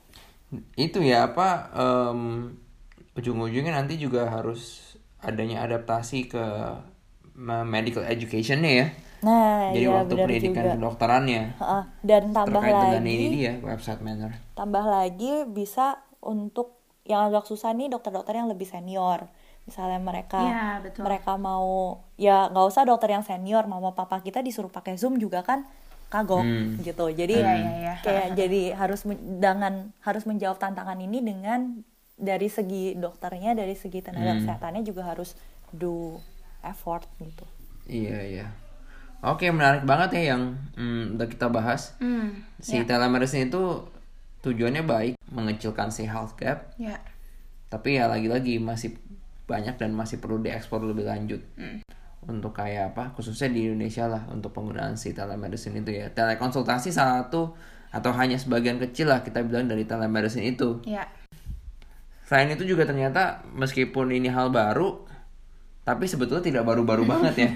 Itu 0.79 1.03
ya 1.03 1.27
apa 1.27 1.67
em, 1.75 2.55
ujung-ujungnya 3.19 3.75
nanti 3.75 3.99
juga 3.99 4.31
harus 4.31 4.95
adanya 5.19 5.59
adaptasi 5.67 6.31
ke 6.31 6.45
me- 7.35 7.67
medical 7.67 8.07
educationnya 8.07 8.71
ya. 8.71 8.87
Nah 9.23 9.71
Jadi 9.71 9.79
iya 9.79 9.89
waktu 9.89 10.13
benar 10.13 10.25
pendidikan 10.27 10.51
juga 10.59 10.73
kedokterannya 10.75 11.43
Heeh. 11.55 11.83
dan 12.01 12.21
tambah 12.29 12.59
terkait 12.59 12.73
lagi 12.73 12.85
dengan 12.85 13.05
ini 13.07 13.25
dia 13.31 13.53
website 13.59 14.01
manner. 14.01 14.31
tambah 14.53 14.85
lagi 14.85 15.33
bisa 15.47 15.85
untuk 16.19 16.75
yang 17.03 17.27
agak 17.27 17.43
susah 17.43 17.71
nih 17.71 17.87
dokter-dokter 17.87 18.35
yang 18.35 18.47
lebih 18.47 18.63
senior 18.65 19.27
misalnya 19.63 19.95
mereka 19.97 20.39
Ya, 20.39 20.67
betul. 20.77 21.01
mereka 21.01 21.35
mau 21.35 21.97
ya 22.15 22.47
nggak 22.47 22.67
usah 22.67 22.83
dokter 22.83 23.09
yang 23.09 23.23
senior 23.23 23.63
mama 23.63 23.91
papa 23.91 24.19
kita 24.19 24.39
disuruh 24.39 24.67
pakai 24.67 24.93
zoom 24.93 25.15
juga 25.15 25.39
kan 25.39 25.63
kagok 26.09 26.43
Hmm. 26.43 26.77
gitu 26.79 27.09
jadi 27.09 27.33
Iya, 27.33 27.53
iya, 27.53 27.71
iya. 27.73 27.93
kayak 27.99 28.27
jadi 28.35 28.61
harus 28.73 29.01
dengan 29.17 29.73
harus 29.99 30.23
menjawab 30.23 30.55
tantangan 30.57 30.95
ini 30.97 31.19
dengan 31.19 31.79
dari 32.13 32.45
segi 32.47 32.93
dokternya 32.93 33.51
dari 33.51 33.73
segi 33.73 33.99
tenaga 33.99 34.31
Hmm. 34.31 34.39
kesehatannya 34.41 34.83
juga 34.83 35.01
harus 35.05 35.33
do 35.71 36.19
effort 36.61 37.07
gitu 37.17 37.47
Iya 37.83 38.19
iya. 38.21 38.47
Oke 39.23 39.47
menarik 39.47 39.87
banget 39.87 40.19
ya 40.19 40.35
yang 40.35 40.59
hmm, 40.75 41.15
udah 41.15 41.27
kita 41.31 41.47
bahas. 41.47 41.95
Hmm. 42.03 42.43
Si 42.59 42.83
telemedicine 42.83 43.47
itu 43.47 43.87
tujuannya 44.43 44.83
baik 44.83 45.13
mengecilkan 45.31 45.87
si 45.87 46.03
health 46.03 46.35
gap, 46.35 46.75
Ya. 46.75 46.99
tapi 47.71 47.95
ya 47.95 48.11
lagi-lagi 48.11 48.59
masih 48.59 48.99
banyak 49.47 49.79
dan 49.79 49.95
masih 49.95 50.19
perlu 50.19 50.43
diekspor 50.43 50.83
lebih 50.83 51.07
lanjut. 51.07 51.39
Untuk 52.23 52.51
kayak 52.51 52.91
apa? 52.91 53.15
Khususnya 53.15 53.47
di 53.47 53.67
Indonesia 53.67 54.07
lah 54.07 54.27
untuk 54.27 54.51
penggunaan 54.51 54.95
si 54.95 55.15
telemedicine 55.15 55.79
itu 55.79 55.91
ya. 55.95 56.11
Telekonsultasi 56.11 56.91
salah 56.91 57.23
satu 57.23 57.55
atau 57.95 58.11
hanya 58.15 58.35
sebagian 58.35 58.75
kecil 58.79 59.07
lah 59.07 59.23
kita 59.23 59.39
bilang 59.43 59.71
dari 59.71 59.87
telemedicine 59.87 60.51
itu. 60.51 60.83
Ya. 60.83 61.07
Selain 62.27 62.51
itu 62.51 62.63
juga 62.63 62.83
ternyata 62.83 63.43
meskipun 63.51 64.11
ini 64.11 64.27
hal 64.27 64.51
baru, 64.51 65.03
tapi 65.83 66.07
sebetulnya 66.07 66.43
tidak 66.43 66.63
baru-baru 66.67 67.03
banget 67.15 67.35
ya. 67.39 67.51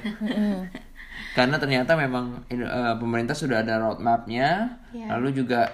Karena 1.37 1.55
ternyata 1.55 1.93
memang 1.93 2.41
eh, 2.49 2.57
pemerintah 2.97 3.31
sudah 3.31 3.61
ada 3.61 3.77
roadmapnya, 3.77 4.81
Iya. 4.89 5.13
lalu 5.13 5.37
juga 5.37 5.69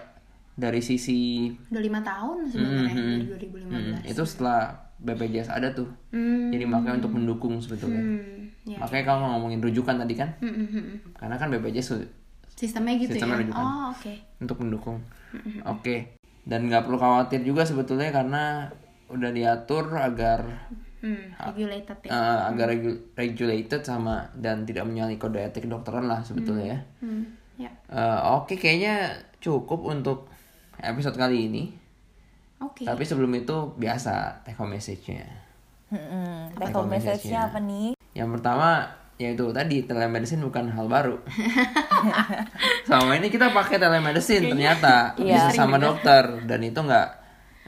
dari 0.54 0.84
sisi 0.84 1.50
Udah 1.72 1.80
lima 1.80 2.04
tahun 2.04 2.38
sebenarnya 2.46 2.92
Mhm. 2.92 3.10
dari 3.16 3.26
2015. 3.26 3.72
hmm, 3.72 3.96
itu 4.06 4.24
setelah 4.24 4.60
BPJS 5.00 5.50
ada 5.50 5.72
tuh, 5.72 5.88
Hmm. 6.12 6.52
jadi 6.52 6.64
makanya 6.64 7.00
untuk 7.00 7.14
mendukung 7.14 7.58
sebetulnya. 7.58 8.00
Hmm. 8.00 8.52
Ya. 8.64 8.78
Makanya 8.78 9.04
kalau 9.06 9.20
ngomongin 9.30 9.60
rujukan 9.60 9.96
tadi 9.98 10.14
kan, 10.14 10.30
Hmm, 10.38 10.54
hmm, 10.54 10.68
hmm. 10.70 10.98
karena 11.16 11.36
kan 11.36 11.48
BPJS 11.50 11.90
Sistemnya 12.54 12.94
gitu 12.96 13.12
Sistemnya 13.12 13.36
ya. 13.36 13.42
rujukan. 13.42 13.66
Oh, 13.66 13.88
oke. 13.90 14.14
untuk 14.40 14.58
mendukung. 14.60 15.00
Oke, 15.66 16.14
dan 16.44 16.68
nggak 16.68 16.86
perlu 16.86 16.96
khawatir 16.96 17.42
juga 17.42 17.66
sebetulnya 17.66 18.12
karena 18.12 18.70
udah 19.10 19.32
diatur 19.32 19.90
agar 19.92 20.70
Hmm, 21.04 21.36
regulated 21.36 22.00
ya. 22.02 22.10
eh, 22.10 22.40
agar 22.48 22.68
regu- 22.70 23.12
regulated 23.12 23.84
sama 23.84 24.24
dan 24.34 24.64
tidak 24.64 24.84
menyalahi 24.84 25.16
kode 25.16 25.36
etik 25.38 25.68
kedokteran 25.68 26.08
lah 26.08 26.24
sebetulnya 26.24 26.66
ya. 26.70 26.80
Hmm. 27.00 27.24
Ya. 27.54 27.72
Eh, 27.86 28.20
Oke, 28.32 28.56
kayaknya 28.56 29.12
cukup 29.38 29.84
untuk 29.84 30.32
episode 30.78 31.14
kali 31.14 31.46
ini. 31.46 31.64
Oke. 32.58 32.82
Tapi 32.82 33.04
sebelum 33.04 33.30
itu 33.34 33.52
biasa 33.74 34.14
take 34.42 34.56
home 34.56 34.72
message-nya. 34.72 35.28
Apa 35.92 36.58
take 36.58 36.74
home 36.74 36.90
message-nya? 36.90 37.46
apa 37.46 37.60
nih 37.60 37.94
Yang 38.14 38.30
pertama 38.34 38.88
yaitu 39.14 39.46
tadi 39.52 39.84
telemedicine 39.84 40.42
bukan 40.42 40.66
hal 40.68 40.88
baru. 40.88 41.20
Selama 42.88 43.14
ini 43.14 43.28
kita 43.28 43.52
pakai 43.52 43.78
telemedicine 43.78 44.50
ternyata 44.50 45.14
Iya. 45.16 45.50
bisa 45.50 45.64
sama 45.64 45.78
dokter 45.78 46.24
dan 46.44 46.60
itu 46.60 46.80
nggak 46.80 47.08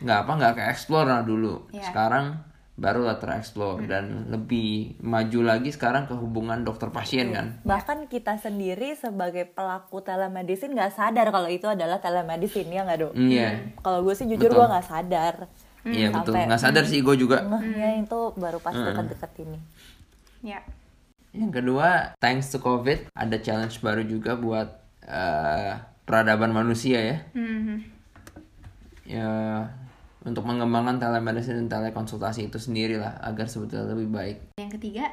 nggak 0.01 0.19
apa 0.21 0.31
nggak 0.33 0.53
ke 0.53 0.63
explore 0.65 1.05
lah 1.05 1.21
dulu. 1.21 1.67
Iya. 1.69 1.85
Sekarang 1.85 2.39
baru 2.75 3.01
lah 3.01 3.15
tereksplor 3.15 3.83
dan 3.83 4.27
lebih 4.27 4.99
maju 4.99 5.39
lagi 5.41 5.71
sekarang 5.71 6.05
ke 6.05 6.13
hubungan 6.13 6.59
dokter 6.61 6.89
pasien 6.89 7.31
kan. 7.31 7.55
bahkan 7.63 8.03
kita 8.05 8.35
sendiri 8.35 8.93
sebagai 8.93 9.47
pelaku 9.47 9.99
telemedicine 9.99 10.75
nggak 10.75 10.91
sadar 10.91 11.27
kalau 11.29 11.47
itu 11.47 11.63
adalah 11.65 11.97
telemedicine 11.97 12.67
ya 12.67 12.83
nggak 12.83 12.99
dok 12.99 13.13
Mm, 13.13 13.29
Iya. 13.29 13.49
kalau 13.79 13.99
gue 14.01 14.11
sih 14.11 14.25
jujur 14.25 14.49
Betul. 14.49 14.59
gue 14.59 14.67
nggak 14.69 14.85
sadar 14.85 15.35
Iya 15.85 16.07
betul. 16.09 16.33
Sampai- 16.33 16.47
Nggak 16.49 16.61
sadar 16.61 16.83
sih 16.83 16.99
gue 16.99 17.15
juga. 17.15 17.37
ngehnya 17.41 18.01
itu 18.01 18.19
baru 18.33 18.57
pas 18.57 18.73
deket-deket 18.73 19.31
ini 19.39 19.59
Ya. 20.43 20.59
Yang 21.31 21.51
kedua, 21.53 21.87
thanks 22.17 22.47
to 22.47 22.57
COVID, 22.57 23.11
ada 23.11 23.37
challenge 23.37 23.79
baru 23.79 24.01
juga 24.01 24.35
buat 24.35 24.69
eh, 25.01 25.73
peradaban 26.03 26.49
manusia 26.49 26.97
ya. 26.97 27.17
Hmm. 27.31 27.81
Ya 29.05 29.29
untuk 30.25 30.41
mengembangkan 30.43 30.97
telemedicine 30.97 31.61
dan 31.63 31.69
telekonsultasi 31.69 32.49
itu 32.49 32.57
sendiri 32.57 32.97
lah 32.97 33.13
agar 33.21 33.45
sebetulnya 33.45 33.93
lebih 33.93 34.09
baik. 34.09 34.37
Yang 34.57 34.81
ketiga. 34.81 35.05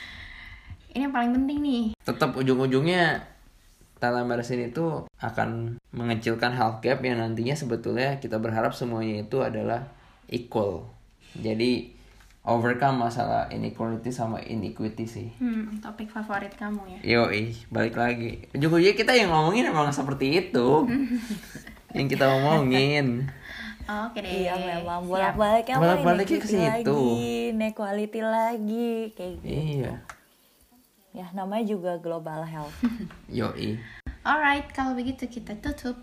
ini 0.92 1.08
yang 1.08 1.14
paling 1.16 1.32
penting 1.32 1.58
nih. 1.64 1.84
Tetap 2.04 2.36
ujung-ujungnya 2.36 3.24
telemedicine 3.96 4.68
itu 4.68 5.08
akan 5.24 5.80
mengecilkan 5.96 6.52
health 6.52 6.84
gap 6.84 7.00
yang 7.00 7.16
nantinya 7.16 7.56
sebetulnya 7.56 8.20
kita 8.20 8.36
berharap 8.36 8.76
semuanya 8.76 9.24
itu 9.24 9.40
adalah 9.40 9.88
equal. 10.28 10.92
Jadi 11.32 11.96
overcome 12.46 13.08
masalah 13.08 13.48
inequality 13.48 14.12
sama 14.12 14.44
inequity 14.44 15.08
sih. 15.08 15.28
Hmm, 15.40 15.80
topik 15.80 16.12
favorit 16.12 16.52
kamu 16.54 17.00
ya. 17.00 17.24
Yo, 17.24 17.24
balik 17.72 17.96
lagi. 17.96 18.44
Ujung-ujungnya 18.52 18.92
kita 18.92 19.16
yang 19.16 19.32
ngomongin 19.32 19.72
emang 19.72 19.88
seperti 19.88 20.46
itu. 20.46 20.68
yang 21.96 22.06
kita 22.12 22.28
Oke 23.86 24.18
deh. 24.18 24.50
Iya 24.50 24.54
memang 24.58 25.06
Siap. 25.06 25.10
bolak-baliknya 25.10 25.76
mau 25.78 25.82
Bolak-baliknya 25.82 26.38
ke 26.42 26.48
situ. 26.50 26.90
lagi, 26.90 27.06
inequality 27.54 28.20
lagi 28.20 28.90
kayak 29.14 29.32
gitu. 29.38 29.46
Iya. 29.46 29.92
Ya 31.14 31.26
namanya 31.32 31.64
juga 31.64 31.92
global 31.96 32.42
health. 32.44 32.74
Yoi. 33.30 33.78
Alright, 34.26 34.66
kalau 34.74 34.98
begitu 34.98 35.30
kita 35.30 35.54
tutup. 35.62 35.94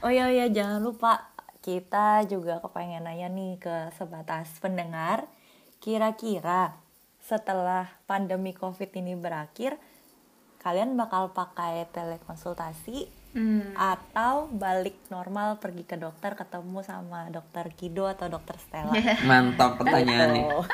Oh 0.00 0.08
iya 0.08 0.32
iya 0.32 0.48
jangan 0.48 0.80
lupa 0.80 1.28
kita 1.60 2.24
juga 2.24 2.56
kepengen 2.64 3.04
nanya 3.04 3.28
nih 3.28 3.60
ke 3.60 3.92
sebatas 3.94 4.48
pendengar. 4.58 5.28
Kira-kira 5.76 6.72
setelah 7.20 7.90
pandemi 8.08 8.56
covid 8.56 8.88
ini 8.96 9.12
berakhir, 9.12 9.76
kalian 10.56 10.96
bakal 10.96 11.36
pakai 11.36 11.84
telekonsultasi 11.92 13.06
Hmm. 13.36 13.76
atau 13.76 14.48
balik 14.48 14.96
normal 15.12 15.60
pergi 15.60 15.84
ke 15.84 16.00
dokter 16.00 16.32
ketemu 16.32 16.80
sama 16.80 17.28
dokter 17.28 17.68
Kido 17.76 18.08
atau 18.08 18.32
dokter 18.32 18.56
Stella? 18.56 18.96
Mantap 19.28 19.76
pertanyaannya. 19.76 20.56
Oh. 20.56 20.64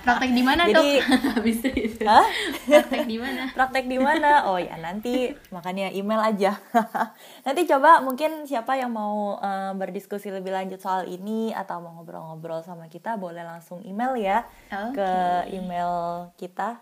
Praktek 0.00 0.32
di 0.32 0.40
mana, 0.40 0.64
Jadi- 0.64 1.04
Dok? 1.04 1.12
Habis 1.36 1.60
itu. 1.68 2.08
Hah? 2.08 2.24
Praktek 2.64 3.04
di 3.04 3.20
mana? 3.20 3.52
Praktek 3.52 3.84
di 3.84 4.00
mana? 4.00 4.48
Oh 4.48 4.56
ya 4.56 4.80
nanti 4.80 5.28
makanya 5.52 5.92
email 5.92 6.24
aja. 6.24 6.56
nanti 7.44 7.68
coba 7.68 8.00
mungkin 8.00 8.48
siapa 8.48 8.80
yang 8.80 8.96
mau 8.96 9.36
eh, 9.36 9.76
berdiskusi 9.76 10.32
lebih 10.32 10.56
lanjut 10.56 10.80
soal 10.80 11.04
ini 11.04 11.52
atau 11.52 11.84
mau 11.84 12.00
ngobrol-ngobrol 12.00 12.64
sama 12.64 12.88
kita 12.88 13.20
boleh 13.20 13.44
langsung 13.44 13.84
email 13.84 14.16
ya 14.16 14.48
Oke. 14.72 14.96
ke 14.96 15.10
email 15.52 16.32
kita 16.40 16.80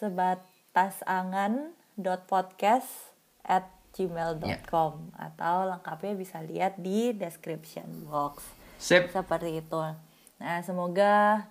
sebatasangan.podcast 0.00 2.88
at 3.44 3.79
gmail.com 4.02 4.92
atau 5.12 5.54
lengkapnya 5.66 6.12
bisa 6.14 6.40
lihat 6.40 6.76
di 6.76 7.12
description 7.12 7.84
box 8.04 8.40
Sip. 8.76 9.08
seperti 9.08 9.60
itu. 9.60 9.80
Nah, 10.36 10.58
semoga 10.60 11.44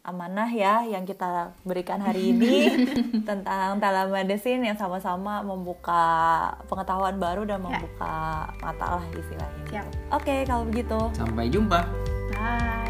amanah 0.00 0.46
ya 0.46 0.86
yang 0.86 1.02
kita 1.02 1.50
berikan 1.62 1.98
hari 1.98 2.28
ini 2.32 2.86
tentang 3.20 3.82
telemedicine 3.82 4.62
yang 4.64 4.78
sama-sama 4.78 5.42
membuka 5.42 5.98
pengetahuan 6.64 7.18
baru 7.18 7.42
dan 7.42 7.58
Ya. 7.58 7.74
membuka 7.74 8.14
mata 8.56 9.02
lah 9.02 9.04
istilahnya. 9.10 9.62
Siap. 9.66 9.86
Oke, 10.14 10.46
kalau 10.46 10.62
begitu. 10.62 10.98
Sampai 11.12 11.50
jumpa. 11.50 11.82
Bye. 12.30 12.85